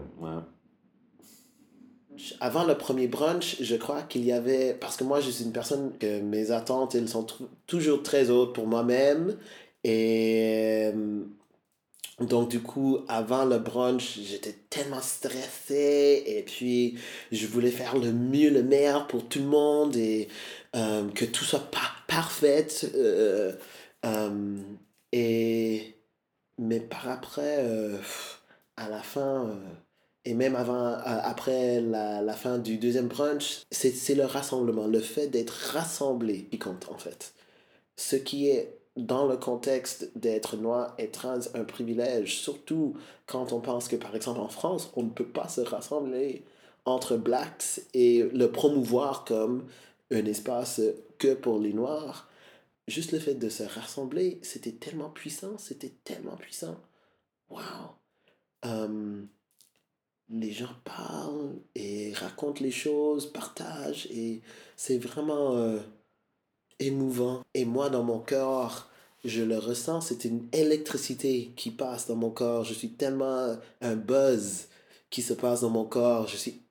Avant 2.40 2.66
le 2.66 2.78
premier 2.78 3.08
brunch, 3.08 3.58
je 3.62 3.76
crois 3.76 4.04
qu'il 4.04 4.26
y 4.26 4.32
avait. 4.32 4.74
Parce 4.80 4.98
que 4.98 5.04
moi, 5.04 5.20
je 5.20 5.30
suis 5.30 5.44
une 5.44 5.52
personne 5.52 5.94
que 6.00 6.22
mes 6.22 6.52
attentes, 6.52 6.96
elles 6.96 7.10
sont 7.10 7.26
toujours 7.68 8.04
très 8.04 8.30
hautes 8.30 8.54
pour 8.54 8.68
moi-même. 8.68 9.38
Et. 9.84 10.92
Euh, 10.94 11.24
donc, 12.20 12.50
du 12.50 12.62
coup, 12.62 13.00
avant 13.08 13.44
le 13.44 13.58
brunch, 13.58 14.20
j'étais 14.22 14.56
tellement 14.70 15.02
stressé. 15.02 16.24
Et 16.28 16.44
puis, 16.44 16.98
je 17.32 17.48
voulais 17.48 17.72
faire 17.72 17.98
le 17.98 18.12
mieux, 18.14 18.50
le 18.52 18.64
meilleur 18.64 19.08
pour 19.08 19.28
tout 19.28 19.40
le 19.40 19.46
monde. 19.46 19.96
Et 19.96 20.28
euh, 20.76 21.10
que 21.10 21.26
tout 21.26 21.44
soit 21.44 21.72
pas 21.72 21.92
parfait. 22.08 22.68
et. 25.12 25.96
Mais 26.60 26.80
par 26.80 27.10
après 27.10 27.66
à 28.78 28.90
la 28.90 29.02
fin, 29.02 29.46
euh, 29.48 29.56
et 30.26 30.34
même 30.34 30.56
avant, 30.56 30.94
après 31.04 31.82
la, 31.82 32.34
fin 32.34 32.58
du 32.58 32.78
deuxième 32.78 33.08
brunch, 33.08 33.64
c'est 33.72 34.16
le 34.16 34.26
rassemblement, 34.26 34.88
le 34.88 35.00
fait 35.00 35.28
d'être 35.28 35.72
rassemblé 35.74 36.46
qui 36.46 36.60
compte 36.60 36.90
en 36.90 36.98
fait. 36.98 37.34
Ce 37.98 38.16
qui 38.16 38.48
est 38.50 38.78
dans 38.96 39.28
le 39.28 39.38
contexte 39.38 40.12
d'être 40.18 40.56
noir 40.56 40.94
et 40.98 41.10
trans 41.10 41.40
un 41.56 41.64
privilège, 41.64 42.40
surtout 42.40 42.96
quand 43.26 43.52
on 43.52 43.60
pense 43.60 43.88
que 43.88 43.96
par 43.96 44.16
exemple 44.16 44.40
en 44.40 44.48
France, 44.48 44.92
on 44.96 45.04
ne 45.04 45.10
peut 45.10 45.28
pas 45.28 45.48
se 45.50 45.62
rassembler 45.62 46.44
entre 46.86 47.18
blacks 47.18 47.82
et 47.94 48.24
le 48.24 48.52
promouvoir 48.52 49.26
comme 49.26 49.68
un 50.12 50.26
espace 50.26 50.82
que 51.18 51.34
pour 51.34 51.60
les 51.60 51.74
noirs. 51.74 52.30
Juste 52.88 53.12
le 53.14 53.20
fait 53.20 53.36
de 53.36 53.50
se 53.50 53.64
rassembler, 53.64 54.40
c'était 54.42 54.74
tellement 54.74 55.10
puissant, 55.10 55.58
c'était 55.58 55.94
tellement 56.04 56.36
puissant. 56.36 56.78
Waouh! 57.50 57.90
Les 60.34 60.52
gens 60.52 60.74
parlent 60.84 61.54
et 61.76 62.12
racontent 62.14 62.64
les 62.64 62.72
choses, 62.72 63.32
partagent 63.32 64.08
et 64.08 64.42
c'est 64.76 64.98
vraiment 64.98 65.56
euh, 65.56 65.80
émouvant. 66.80 67.42
Et 67.54 67.66
moi, 67.66 67.90
dans 67.90 68.04
mon 68.04 68.20
corps, 68.20 68.90
je 69.24 69.44
le 69.44 69.58
ressens, 69.58 70.02
c'est 70.02 70.26
une 70.26 70.48
électricité 70.52 71.52
qui 71.56 71.72
passe 71.72 72.08
dans 72.08 72.16
mon 72.16 72.32
corps. 72.32 72.64
Je 72.64 72.74
suis 72.74 72.90
tellement 72.90 73.56
un 73.82 73.96
buzz 73.96 74.68
qui 75.10 75.22
se 75.22 75.34
passe 75.34 75.62
dans 75.62 75.70
mon 75.70 75.86
corps. 75.86 76.28
Je 76.28 76.38
suis... 76.38 76.62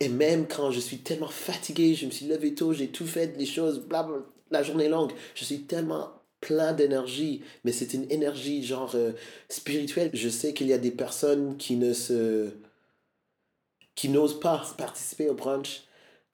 Et 0.00 0.08
même 0.08 0.48
quand 0.48 0.70
je 0.70 0.80
suis 0.80 0.98
tellement 0.98 1.28
fatigué, 1.28 1.94
je 1.94 2.06
me 2.06 2.10
suis 2.10 2.26
levé 2.26 2.54
tôt, 2.54 2.72
j'ai 2.72 2.88
tout 2.88 3.06
fait, 3.06 3.36
les 3.38 3.46
choses, 3.46 3.80
bla, 3.80 4.08
la 4.50 4.62
journée 4.62 4.88
longue, 4.88 5.12
je 5.34 5.44
suis 5.44 5.62
tellement 5.62 6.10
plein 6.44 6.74
d'énergie, 6.74 7.42
mais 7.64 7.72
c'est 7.72 7.94
une 7.94 8.10
énergie 8.12 8.62
genre 8.62 8.92
euh, 8.94 9.12
spirituelle. 9.48 10.10
Je 10.12 10.28
sais 10.28 10.52
qu'il 10.52 10.66
y 10.66 10.74
a 10.74 10.78
des 10.78 10.90
personnes 10.90 11.56
qui 11.56 11.76
ne 11.76 11.94
se 11.94 12.50
qui 13.94 14.10
n'osent 14.10 14.40
pas 14.40 14.62
participer 14.76 15.30
au 15.30 15.34
brunch, 15.34 15.84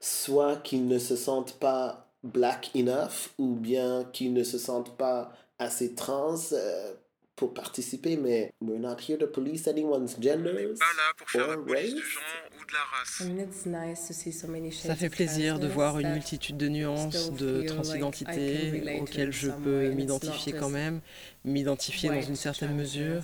soit 0.01 0.57
qu'ils 0.57 0.89
ne 0.89 0.99
se 0.99 1.15
sentent 1.15 1.59
pas 1.61 2.11
black 2.25 2.71
enough 2.75 3.31
ou 3.39 3.55
bien 3.55 4.05
qu'ils 4.13 4.33
ne 4.33 4.43
se 4.43 4.59
sentent 4.59 4.97
pas 4.97 5.33
assez 5.59 5.95
trans 5.95 6.35
euh, 6.53 6.93
pour 7.41 7.55
participer, 7.55 8.19
mais 8.19 8.53
we're 8.61 8.79
not 8.79 8.99
here 9.09 9.17
to 9.17 9.27
police 9.27 9.67
anyone's 9.67 10.15
gender. 10.21 10.53
pas 10.53 10.85
là 10.95 11.15
pour 11.17 11.31
faire 11.31 11.49
la 11.49 11.57
police 11.57 11.95
du 11.95 12.03
genre 12.03 12.23
ou 12.53 12.67
de 12.67 12.73
la 12.75 12.85
race. 12.93 13.23
Ça 14.83 14.95
fait 14.95 15.09
plaisir 15.09 15.59
de 15.59 15.67
voir 15.67 15.99
une 15.99 16.13
multitude 16.13 16.59
de 16.59 16.69
nuances 16.69 17.33
de 17.33 17.63
transidentité 17.63 18.99
auxquelles 19.01 19.33
je 19.33 19.49
peux 19.49 19.89
m'identifier 19.89 20.53
quand 20.53 20.69
même, 20.69 21.01
m'identifier 21.47 22.11
dans 22.11 22.21
une 22.21 22.37
certaine 22.37 22.77
mesure. 22.77 23.23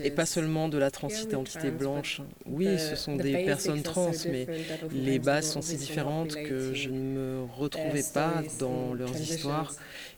Et 0.00 0.10
pas 0.10 0.26
seulement 0.26 0.68
de 0.68 0.76
la 0.78 0.90
transidentité 0.90 1.70
blanche. 1.70 2.20
Oui, 2.44 2.78
ce 2.78 2.94
sont 2.94 3.16
des 3.16 3.44
personnes 3.46 3.82
trans, 3.82 4.12
mais 4.30 4.46
les 4.92 5.18
bases 5.18 5.50
sont 5.50 5.62
si 5.62 5.76
différentes 5.76 6.34
que 6.34 6.74
je 6.74 6.90
ne 6.90 7.00
me 7.00 7.44
retrouvais 7.56 8.04
pas 8.12 8.42
dans 8.58 8.92
leurs 8.92 9.18
histoires 9.18 9.74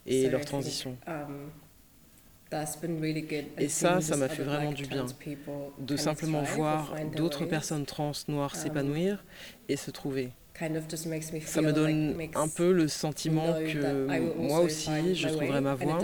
et 0.06 0.28
leurs 0.28 0.44
transitions. 0.44 0.96
Et 3.58 3.68
ça, 3.68 4.00
ça 4.00 4.16
m'a 4.16 4.28
fait 4.28 4.42
vraiment 4.42 4.72
du 4.72 4.86
bien, 4.86 5.06
de 5.78 5.96
simplement 5.96 6.42
voir 6.42 6.94
d'autres 7.14 7.44
personnes 7.44 7.84
trans 7.84 8.12
noires 8.28 8.54
um, 8.54 8.60
s'épanouir 8.60 9.24
et 9.68 9.76
se 9.76 9.90
trouver. 9.90 10.30
Ça 11.44 11.62
me 11.62 11.72
donne 11.72 12.16
un 12.34 12.48
peu 12.48 12.72
le 12.72 12.88
sentiment 12.88 13.52
que 13.52 14.38
moi 14.38 14.60
aussi, 14.60 15.14
je 15.14 15.28
trouverai 15.28 15.60
ma 15.60 15.74
voie 15.74 15.98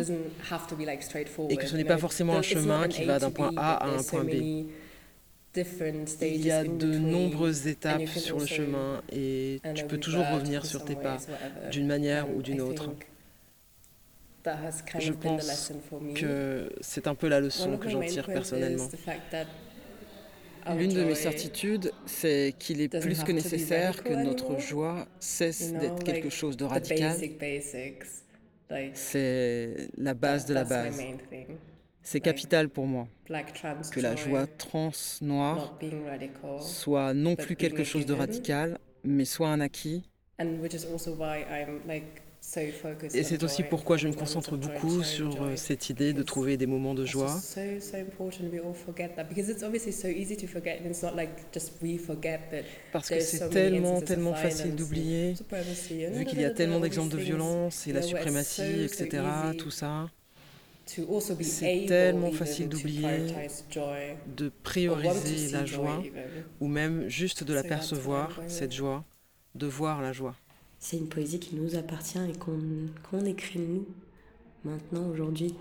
et 1.49 1.57
que 1.57 1.67
ce 1.67 1.77
n'est 1.77 1.85
pas 1.85 1.99
forcément 1.99 2.37
un 2.37 2.43
chemin 2.43 2.89
qui 2.89 3.05
va 3.05 3.19
d'un 3.19 3.31
point 3.31 3.53
A 3.57 3.75
à 3.75 3.89
un 3.89 4.03
point 4.03 4.25
B. 4.25 4.67
Il 5.57 6.45
y 6.45 6.51
a 6.51 6.65
de 6.65 6.99
nombreuses 6.99 7.67
étapes 7.67 8.09
sur 8.09 8.39
le 8.39 8.47
chemin 8.47 9.03
et 9.13 9.61
tu 9.75 9.85
peux 9.85 9.99
toujours 9.99 10.27
revenir 10.29 10.67
sur 10.67 10.85
tes 10.85 10.97
pas 10.97 11.17
d'une 11.71 11.87
manière 11.87 12.29
ou 12.35 12.43
d'une 12.43 12.61
autre. 12.61 12.91
Je 14.99 15.13
pense 15.13 15.73
que 16.15 16.71
c'est 16.81 17.07
un 17.07 17.15
peu 17.15 17.29
la 17.29 17.41
leçon 17.41 17.79
que 17.79 17.89
j'en 17.89 18.01
tire 18.01 18.27
personnellement. 18.27 18.89
L'une 20.77 20.95
de 20.95 21.05
mes 21.05 21.15
certitudes, 21.15 21.93
c'est 22.07 22.55
qu'il 22.59 22.81
est 22.81 22.89
plus 22.89 23.23
que 23.23 23.33
nécessaire 23.33 24.03
que 24.03 24.15
notre 24.15 24.59
joie 24.59 25.07
cesse 25.21 25.73
d'être 25.73 26.03
quelque 26.03 26.31
chose 26.31 26.57
de 26.57 26.65
radical. 26.65 27.17
C'est 28.95 29.89
la 29.97 30.15
base 30.15 30.47
de 30.47 30.55
la 30.55 30.65
base. 30.65 31.01
C'est 32.03 32.21
capital 32.21 32.69
pour 32.69 32.87
moi 32.87 33.09
que 33.91 34.01
la 34.01 34.15
joie 34.15 34.47
trans 34.47 34.91
noire 35.23 35.79
soit 36.61 37.15
non 37.15 37.35
plus 37.35 37.57
quelque 37.57 37.85
chose 37.85 38.05
de 38.05 38.13
radical, 38.13 38.79
mais 39.05 39.25
soit 39.25 39.49
un 39.49 39.61
acquis 39.61 40.05
et 43.15 43.23
c'est 43.23 43.43
aussi 43.43 43.63
pourquoi 43.63 43.97
je 43.97 44.09
me 44.09 44.13
concentre 44.13 44.57
beaucoup 44.57 45.03
sur 45.03 45.43
euh, 45.43 45.57
cette 45.57 45.91
idée 45.91 46.13
de 46.13 46.23
trouver 46.23 46.57
des 46.57 46.67
moments 46.67 46.95
de 46.95 47.05
joie. 47.05 47.41
Parce 52.93 53.09
que 53.09 53.21
c'est 53.21 53.49
tellement, 53.51 54.01
tellement 54.01 54.35
facile 54.35 54.75
d'oublier, 54.75 55.35
vu 56.13 56.25
qu'il 56.25 56.41
y 56.41 56.45
a 56.45 56.51
tellement 56.51 56.81
d'exemples 56.81 57.13
de 57.13 57.19
violence 57.19 57.87
et 57.87 57.93
la 57.93 58.03
suprématie, 58.03 58.85
etc., 58.85 59.23
tout 59.59 59.71
ça. 59.71 60.09
C'est 60.87 61.87
tellement 61.87 62.31
facile 62.31 62.69
d'oublier, 62.69 63.09
de 64.37 64.53
prioriser 64.63 65.51
la 65.51 65.65
joie, 65.65 66.03
ou 66.61 66.69
même 66.69 67.09
juste 67.09 67.43
de 67.43 67.55
la 67.55 67.63
percevoir, 67.63 68.41
cette 68.49 68.73
joie, 68.73 69.05
de 69.55 69.67
voir 69.67 70.03
la 70.03 70.13
joie. 70.13 70.37
C'est 70.85 70.99
une 70.99 71.09
poésie 71.09 71.39
qui 71.39 71.57
nous 71.57 71.77
appartient 71.77 72.19
et 72.19 72.35
qu'on 72.39 73.25
écrit 73.25 73.59
nous, 73.59 73.87
maintenant, 74.67 75.09
aujourd'hui. 75.09 75.55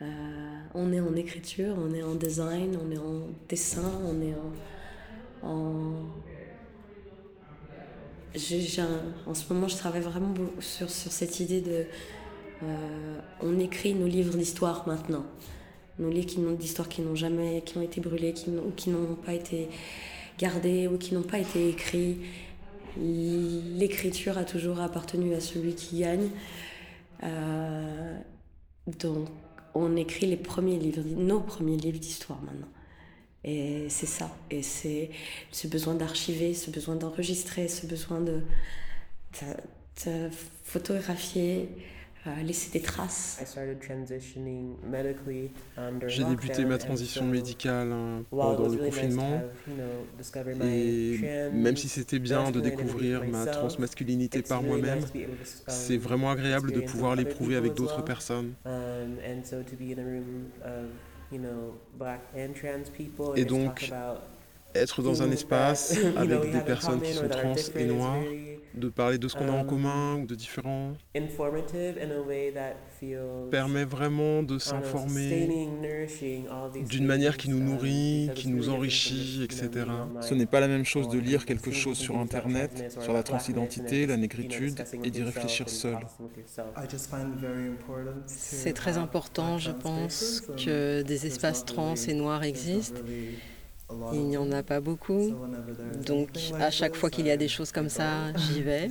Euh, 0.00 0.06
on 0.74 0.92
est 0.92 1.00
en 1.00 1.16
écriture, 1.16 1.74
on 1.76 1.92
est 1.92 2.04
en 2.04 2.14
design, 2.14 2.78
on 2.80 2.88
est 2.92 2.98
en 2.98 3.26
dessin, 3.48 3.90
on 4.04 4.22
est 4.22 4.34
en... 5.42 5.48
en... 5.48 5.94
en 9.26 9.34
ce 9.34 9.52
moment, 9.52 9.66
je 9.66 9.76
travaille 9.76 10.02
vraiment 10.02 10.32
sur, 10.60 10.88
sur 10.88 11.10
cette 11.10 11.40
idée 11.40 11.60
de... 11.60 11.86
Euh, 12.62 13.18
on 13.42 13.58
écrit 13.58 13.92
nos 13.94 14.06
livres 14.06 14.36
d'histoire 14.36 14.86
maintenant. 14.86 15.26
Nos 15.98 16.10
livres 16.10 16.52
d'histoire 16.52 16.88
qui 16.88 17.02
n'ont 17.02 17.16
jamais, 17.16 17.60
qui 17.66 17.76
ont 17.76 17.82
été 17.82 18.00
brûlés, 18.00 18.32
qui 18.32 18.50
ou 18.50 18.70
qui 18.70 18.90
n'ont 18.90 19.16
pas 19.16 19.32
été 19.32 19.68
gardés 20.38 20.86
ou 20.86 20.96
qui 20.96 21.12
n'ont 21.12 21.22
pas 21.22 21.40
été 21.40 21.70
écrits. 21.70 22.18
L'écriture 22.96 24.38
a 24.38 24.44
toujours 24.44 24.80
appartenu 24.80 25.34
à 25.34 25.40
celui 25.40 25.74
qui 25.74 26.00
gagne. 26.00 26.30
Euh, 27.22 28.18
donc, 28.86 29.28
on 29.74 29.96
écrit 29.96 30.26
les 30.26 30.36
premiers 30.36 30.78
livres, 30.78 31.02
nos 31.04 31.40
premiers 31.40 31.76
livres 31.76 31.98
d'histoire 31.98 32.40
maintenant. 32.42 32.68
Et 33.42 33.86
c'est 33.88 34.06
ça. 34.06 34.30
Et 34.50 34.62
c'est 34.62 35.10
ce 35.50 35.66
besoin 35.66 35.94
d'archiver, 35.94 36.54
ce 36.54 36.70
besoin 36.70 36.96
d'enregistrer, 36.96 37.68
ce 37.68 37.86
besoin 37.86 38.20
de, 38.20 38.40
de 40.06 40.30
photographier, 40.62 41.68
laisser 42.42 42.70
des 42.70 42.80
traces. 42.80 43.56
J'ai 46.06 46.24
débuté 46.24 46.64
ma 46.64 46.78
transition 46.78 47.24
médicale 47.24 47.92
hein, 47.92 48.24
pendant 48.30 48.68
le 48.68 48.76
confinement 48.76 49.42
et 50.64 51.18
même 51.52 51.76
si 51.76 51.88
c'était 51.88 52.18
bien 52.18 52.50
de 52.50 52.60
découvrir 52.60 53.24
ma 53.24 53.46
transmasculinité 53.46 54.42
par 54.42 54.62
moi-même, 54.62 55.00
c'est 55.66 55.96
vraiment 55.96 56.30
agréable 56.30 56.72
de 56.72 56.80
pouvoir 56.80 57.16
l'éprouver 57.16 57.56
avec 57.56 57.74
d'autres 57.74 58.02
personnes. 58.02 58.54
Et 63.36 63.44
donc, 63.44 63.92
être 64.74 65.02
dans 65.02 65.22
un 65.22 65.30
espace 65.30 65.96
avec 66.16 66.50
des 66.52 66.60
personnes 66.60 67.00
qui 67.00 67.12
sont 67.12 67.28
trans 67.28 67.54
et 67.76 67.84
noires, 67.84 68.22
de 68.74 68.88
parler 68.88 69.18
de 69.18 69.28
ce 69.28 69.36
qu'on 69.36 69.48
a 69.48 69.52
en 69.52 69.64
commun 69.64 70.16
ou 70.16 70.26
de 70.26 70.34
différents, 70.34 70.94
permet 73.50 73.84
vraiment 73.84 74.42
de 74.42 74.58
s'informer 74.58 75.68
d'une 76.88 77.06
manière 77.06 77.36
qui 77.36 77.50
nous 77.50 77.60
nourrit, 77.60 78.30
qui 78.34 78.48
nous 78.48 78.68
enrichit, 78.70 79.42
etc. 79.44 79.86
Ce 80.20 80.34
n'est 80.34 80.46
pas 80.46 80.60
la 80.60 80.68
même 80.68 80.84
chose 80.84 81.08
de 81.08 81.18
lire 81.18 81.46
quelque 81.46 81.70
chose 81.70 81.96
sur 81.96 82.18
Internet, 82.18 82.96
sur 83.00 83.12
la 83.12 83.22
transidentité, 83.22 84.06
la 84.06 84.16
négritude, 84.16 84.82
et 85.04 85.10
d'y 85.10 85.22
réfléchir 85.22 85.68
seul. 85.68 85.98
C'est 88.26 88.72
très 88.72 88.98
important, 88.98 89.58
je 89.58 89.70
pense, 89.70 90.42
que 90.64 91.02
des 91.02 91.26
espaces 91.26 91.64
trans 91.64 91.94
et 91.94 92.14
noirs 92.14 92.42
existent 92.42 93.00
il 94.12 94.24
n'y 94.24 94.36
en 94.36 94.50
a 94.52 94.62
pas 94.62 94.80
beaucoup. 94.80 95.34
Donc 96.06 96.30
à 96.58 96.70
chaque 96.70 96.94
fois 96.94 97.10
qu'il 97.10 97.26
y 97.26 97.30
a 97.30 97.36
des 97.36 97.48
choses 97.48 97.72
comme 97.72 97.88
ça, 97.88 98.32
j'y 98.36 98.62
vais. 98.62 98.88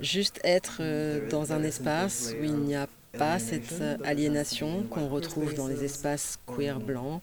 Juste 0.00 0.40
être 0.44 0.78
euh, 0.80 1.28
dans 1.28 1.52
un 1.52 1.62
espace 1.62 2.34
où 2.40 2.44
il 2.44 2.56
n'y 2.56 2.74
a 2.74 2.86
pas 3.16 3.38
cette 3.38 3.82
aliénation 4.04 4.84
qu'on 4.90 5.08
retrouve 5.08 5.54
dans 5.54 5.66
les 5.66 5.84
espaces 5.84 6.38
queer 6.46 6.78
blancs 6.78 7.22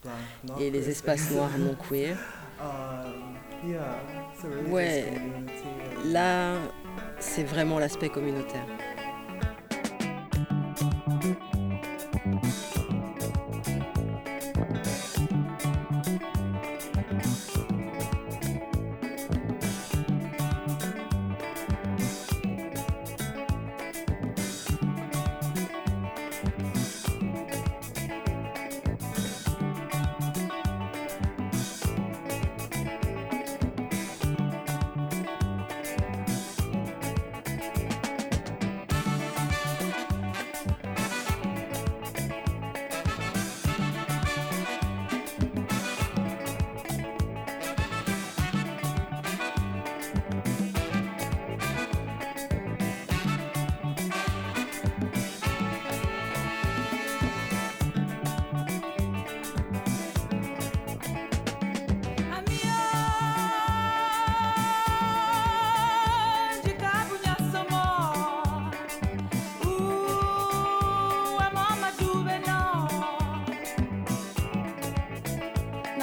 et 0.60 0.72
les 0.72 0.90
espaces 0.90 1.32
noirs 1.32 1.58
non 1.58 1.76
queer. 1.90 2.18
Ouais, 4.70 5.06
là, 6.06 6.58
c'est 7.20 7.44
vraiment 7.44 7.80
l'aspect 7.80 8.10
communautaire. 8.10 8.66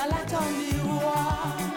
Peut-être 0.09 1.72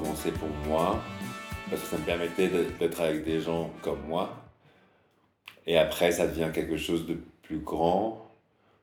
commencer 0.00 0.32
pour 0.32 0.48
moi, 0.66 0.98
parce 1.68 1.82
que 1.82 1.88
ça 1.88 1.98
me 1.98 2.04
permettait 2.04 2.48
d'être 2.48 3.00
avec 3.00 3.24
des 3.24 3.40
gens 3.40 3.70
comme 3.82 4.00
moi. 4.06 4.30
Et 5.66 5.76
après, 5.76 6.10
ça 6.12 6.26
devient 6.26 6.50
quelque 6.52 6.76
chose 6.76 7.06
de 7.06 7.18
plus 7.42 7.58
grand, 7.58 8.30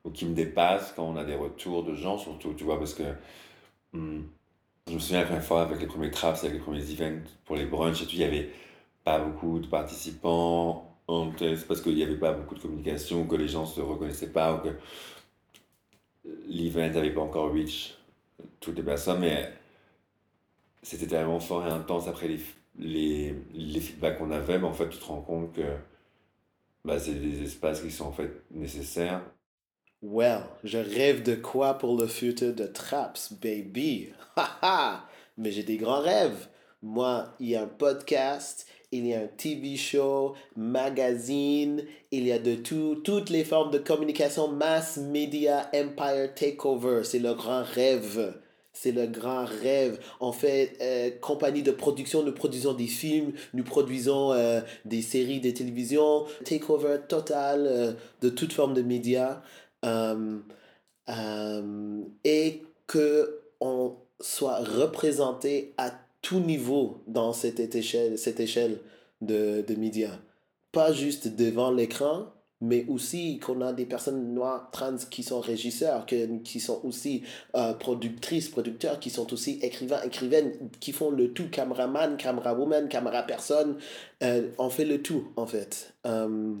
ou 0.04 0.10
qui 0.10 0.26
me 0.26 0.34
dépasse 0.34 0.92
quand 0.94 1.04
on 1.04 1.16
a 1.16 1.24
des 1.24 1.34
retours 1.34 1.82
de 1.82 1.94
gens, 1.94 2.18
surtout, 2.18 2.54
tu 2.54 2.64
vois, 2.64 2.78
parce 2.78 2.94
que 2.94 3.02
hmm, 3.92 4.22
je 4.86 4.94
me 4.94 4.98
souviens 4.98 5.20
la 5.20 5.26
première 5.26 5.44
fois 5.44 5.62
avec 5.62 5.80
les 5.80 5.86
premiers 5.86 6.10
traps, 6.10 6.44
avec 6.44 6.54
les 6.54 6.60
premiers 6.60 6.90
events 6.92 7.28
pour 7.44 7.56
les 7.56 7.66
brunchs, 7.66 8.02
et 8.02 8.06
tout, 8.06 8.12
il 8.12 8.18
n'y 8.18 8.24
avait 8.24 8.50
pas 9.02 9.18
beaucoup 9.18 9.58
de 9.58 9.66
participants, 9.66 10.96
c'est 11.38 11.66
parce 11.66 11.80
qu'il 11.80 11.94
n'y 11.94 12.02
avait 12.02 12.16
pas 12.16 12.32
beaucoup 12.32 12.54
de 12.54 12.60
communication, 12.60 13.26
que 13.26 13.36
les 13.36 13.48
gens 13.48 13.62
ne 13.62 13.66
se 13.66 13.80
reconnaissaient 13.80 14.32
pas, 14.32 14.54
ou 14.54 14.58
que 14.58 14.68
l'event 16.48 16.88
n'avait 16.88 17.10
pas 17.10 17.22
encore 17.22 17.52
reach 17.52 17.94
toutes 18.60 18.76
les 18.76 18.82
personnes, 18.82 19.20
mais 19.20 19.52
c'était 20.88 21.06
tellement 21.06 21.38
fort 21.38 21.66
et 21.66 21.70
intense 21.70 22.08
après 22.08 22.28
les, 22.28 22.40
les, 22.78 23.34
les 23.52 23.80
feedbacks 23.80 24.16
qu'on 24.16 24.30
avait, 24.30 24.58
mais 24.58 24.66
en 24.66 24.72
fait, 24.72 24.88
tu 24.88 24.96
te 24.96 25.04
rends 25.04 25.20
compte 25.20 25.52
que 25.52 25.76
bah, 26.82 26.98
c'est 26.98 27.12
des 27.12 27.42
espaces 27.42 27.82
qui 27.82 27.90
sont 27.90 28.06
en 28.06 28.12
fait 28.12 28.30
nécessaires. 28.50 29.20
Well, 30.00 30.44
je 30.64 30.78
rêve 30.78 31.22
de 31.22 31.34
quoi 31.34 31.74
pour 31.74 31.98
le 31.98 32.06
futur 32.06 32.54
de 32.54 32.64
Traps, 32.64 33.34
baby? 33.34 34.14
Mais 35.36 35.50
j'ai 35.50 35.62
des 35.62 35.76
grands 35.76 36.00
rêves. 36.00 36.48
Moi, 36.80 37.34
il 37.38 37.50
y 37.50 37.56
a 37.56 37.64
un 37.64 37.66
podcast, 37.66 38.66
il 38.90 39.06
y 39.06 39.12
a 39.12 39.20
un 39.20 39.26
TV 39.26 39.76
show, 39.76 40.36
magazine, 40.56 41.84
il 42.10 42.26
y 42.26 42.32
a 42.32 42.38
de 42.38 42.54
tout, 42.54 43.02
toutes 43.04 43.28
les 43.28 43.44
formes 43.44 43.72
de 43.72 43.78
communication, 43.78 44.48
mass 44.48 44.96
media, 44.96 45.68
empire 45.74 46.32
takeover. 46.34 47.04
C'est 47.04 47.18
le 47.18 47.34
grand 47.34 47.62
rêve. 47.62 48.40
C'est 48.80 48.92
le 48.92 49.08
grand 49.08 49.44
rêve. 49.44 49.98
On 50.20 50.30
fait 50.30 50.76
euh, 50.80 51.10
compagnie 51.20 51.64
de 51.64 51.72
production, 51.72 52.22
nous 52.22 52.30
produisons 52.32 52.74
des 52.74 52.86
films, 52.86 53.32
nous 53.52 53.64
produisons 53.64 54.32
euh, 54.32 54.60
des 54.84 55.02
séries 55.02 55.40
de 55.40 55.50
télévision, 55.50 56.26
takeover 56.44 56.98
total 57.08 57.66
euh, 57.66 57.92
de 58.20 58.28
toute 58.28 58.52
forme 58.52 58.74
de 58.74 58.82
médias. 58.82 59.42
et 62.24 62.62
que 62.86 63.40
on 63.60 63.96
soit 64.20 64.58
représenté 64.58 65.74
à 65.76 65.90
tout 66.22 66.38
niveau 66.38 67.02
dans 67.08 67.32
cette 67.32 67.74
échelle, 67.74 68.16
cette 68.16 68.38
échelle 68.38 68.78
de, 69.22 69.64
de 69.66 69.74
médias. 69.74 70.18
Pas 70.70 70.92
juste 70.92 71.34
devant 71.34 71.72
l'écran, 71.72 72.26
mais 72.60 72.84
aussi 72.88 73.38
qu'on 73.38 73.60
a 73.60 73.72
des 73.72 73.86
personnes 73.86 74.34
noires 74.34 74.70
trans 74.72 74.96
qui 75.10 75.22
sont 75.22 75.40
régisseurs, 75.40 76.06
qui 76.06 76.60
sont 76.60 76.80
aussi 76.84 77.22
euh, 77.54 77.72
productrices, 77.74 78.48
producteurs, 78.48 78.98
qui 78.98 79.10
sont 79.10 79.32
aussi 79.32 79.58
écrivains, 79.62 80.02
écrivaines, 80.02 80.70
qui 80.80 80.92
font 80.92 81.10
le 81.10 81.32
tout, 81.32 81.48
cameraman, 81.50 82.16
camerawoman, 82.16 82.88
camera 82.88 83.22
personne, 83.22 83.78
euh, 84.22 84.50
on 84.58 84.70
fait 84.70 84.84
le 84.84 85.02
tout 85.02 85.28
en 85.36 85.46
fait. 85.46 85.94
Euh, 86.06 86.54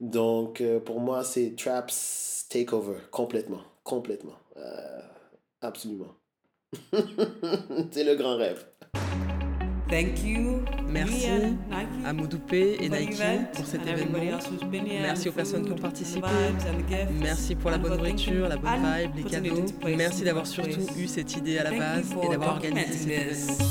donc 0.00 0.62
pour 0.84 1.00
moi 1.00 1.22
c'est 1.24 1.54
Traps 1.56 2.46
Takeover, 2.48 2.98
complètement, 3.10 3.62
complètement, 3.84 4.38
absolument. 5.60 6.14
c'est 7.90 8.04
le 8.04 8.14
grand 8.14 8.36
rêve. 8.36 8.64
Thank 9.90 10.22
you. 10.24 10.62
Merci 10.88 11.26
à 12.04 12.12
Modoupé 12.12 12.76
et 12.80 12.88
Nike 12.88 13.20
pour 13.54 13.66
cet 13.66 13.86
événement. 13.86 14.18
Merci 15.02 15.28
aux 15.28 15.32
personnes 15.32 15.64
qui 15.64 15.72
ont 15.72 15.76
participé. 15.76 16.28
Merci 17.20 17.56
pour 17.56 17.70
la 17.70 17.78
bonne 17.78 17.96
nourriture, 17.96 18.48
la 18.48 18.56
bonne 18.56 18.70
vibe, 18.82 19.10
les 19.16 19.24
cadeaux. 19.24 19.64
Merci 19.96 20.22
d'avoir 20.22 20.46
surtout 20.46 20.86
eu 20.96 21.08
cette 21.08 21.36
idée 21.36 21.58
à 21.58 21.64
la 21.64 21.70
base 21.72 22.14
et 22.22 22.28
d'avoir 22.28 22.54
organisé 22.54 22.94
cet 22.94 23.08
événement. 23.08 23.70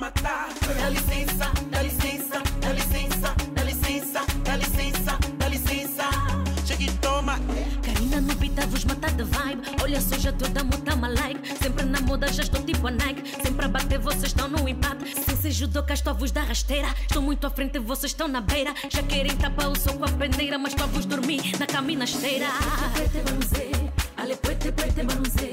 Matar 0.00 0.48
Dá 0.80 0.88
licença, 0.88 1.52
dá 1.70 1.82
licença, 1.82 2.42
dá 2.60 2.72
licença 2.72 3.34
Dá 3.54 3.62
licença, 3.62 4.20
dá 4.44 4.56
licença, 4.56 5.18
dá 5.38 5.48
licença 5.48 6.04
Chega 6.66 6.84
e 6.84 6.90
toma 6.98 7.38
Karina 7.82 8.20
no 8.20 8.34
beat 8.36 8.58
a 8.58 8.66
vos 8.66 8.84
matar 8.84 9.12
de 9.12 9.24
vibe 9.24 9.62
Olha 9.82 10.00
só 10.00 10.18
já 10.18 10.32
toda 10.32 10.64
muta 10.64 10.90
like 10.94 11.40
Sempre 11.62 11.84
na 11.84 12.00
moda 12.00 12.32
já 12.32 12.42
estou 12.42 12.62
tipo 12.62 12.86
a 12.86 12.90
Nike 12.90 13.22
Sempre 13.42 13.66
a 13.66 13.68
bater 13.68 13.98
vocês 13.98 14.24
estão 14.24 14.48
no 14.48 14.68
empate 14.68 15.04
Sem 15.24 15.36
ser 15.36 15.50
judoca 15.50 15.92
estou 15.92 16.14
vos 16.14 16.30
da 16.30 16.42
rasteira 16.42 16.88
Estou 17.02 17.22
muito 17.22 17.46
à 17.46 17.50
frente 17.50 17.78
vocês 17.78 18.12
estão 18.12 18.26
na 18.26 18.40
beira 18.40 18.74
Já 18.88 19.02
querem 19.02 19.36
tapar 19.36 19.68
o 19.68 19.78
sol 19.78 19.94
com 19.94 20.04
a 20.04 20.08
peneira 20.08 20.58
Mas 20.58 20.72
estou 20.72 20.88
vos 20.88 21.04
dormir 21.04 21.52
na 21.58 21.66
caminha 21.66 22.04
esteira 22.04 22.46
ale 24.16 24.36
puete 24.36 24.70
puete 24.72 25.02
banuzé 25.02 25.49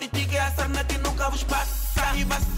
fumaça 0.00 0.08
Titigue 0.08 0.38
a 0.38 0.50
sarna 0.50 0.84
que 0.84 0.98
nunca 0.98 1.28
vos 1.28 1.44
passa. 1.44 2.16
E 2.16 2.24
vaso 2.24 2.49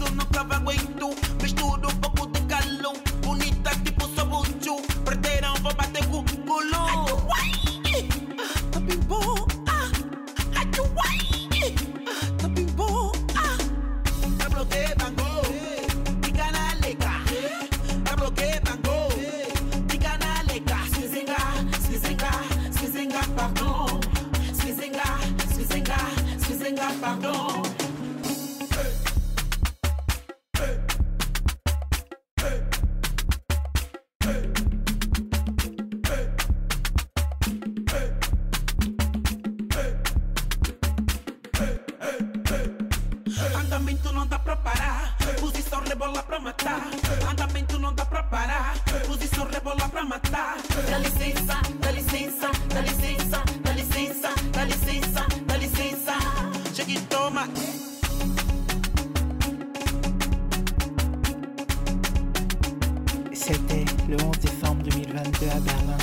C'était 63.33 63.85
le 64.07 64.15
11 64.23 64.39
décembre 64.39 64.83
2022 64.83 65.47
à 65.47 65.59
Berlin, 65.59 65.97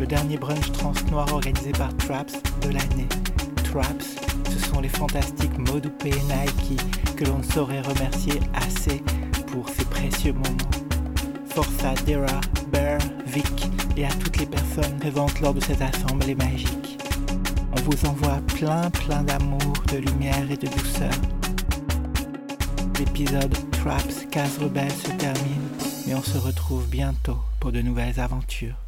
le 0.00 0.06
dernier 0.06 0.38
brunch 0.38 0.72
trans 0.72 0.94
noir 1.10 1.30
organisé 1.32 1.72
par 1.72 1.94
Traps 1.98 2.34
de 2.62 2.70
l'année. 2.70 3.08
Traps, 3.64 4.16
les 4.80 4.88
fantastiques 4.88 5.58
Modupe 5.58 6.04
et 6.04 6.10
Nike 6.10 6.80
que 7.16 7.24
l'on 7.24 7.38
ne 7.38 7.42
saurait 7.42 7.80
remercier 7.80 8.40
assez 8.54 9.02
pour 9.46 9.68
ces 9.68 9.84
précieux 9.84 10.32
moments. 10.32 10.70
Force 11.48 11.84
à 11.84 11.94
Dera, 12.06 12.40
Bear, 12.70 12.98
Vic 13.26 13.68
et 13.96 14.04
à 14.04 14.10
toutes 14.10 14.38
les 14.38 14.46
personnes 14.46 14.98
présentes 14.98 15.40
lors 15.40 15.54
de 15.54 15.60
cette 15.60 15.82
assemblée 15.82 16.34
magique. 16.34 16.98
On 17.72 17.80
vous 17.80 18.08
envoie 18.08 18.40
plein 18.54 18.90
plein 18.90 19.22
d'amour, 19.22 19.74
de 19.92 19.98
lumière 19.98 20.50
et 20.50 20.56
de 20.56 20.66
douceur. 20.66 21.10
L'épisode 22.98 23.54
Traps 23.72 24.26
Case 24.30 24.58
Rebelle 24.58 24.90
se 24.92 25.10
termine, 25.12 25.68
mais 26.06 26.14
on 26.14 26.22
se 26.22 26.38
retrouve 26.38 26.88
bientôt 26.88 27.38
pour 27.60 27.72
de 27.72 27.80
nouvelles 27.80 28.18
aventures. 28.20 28.87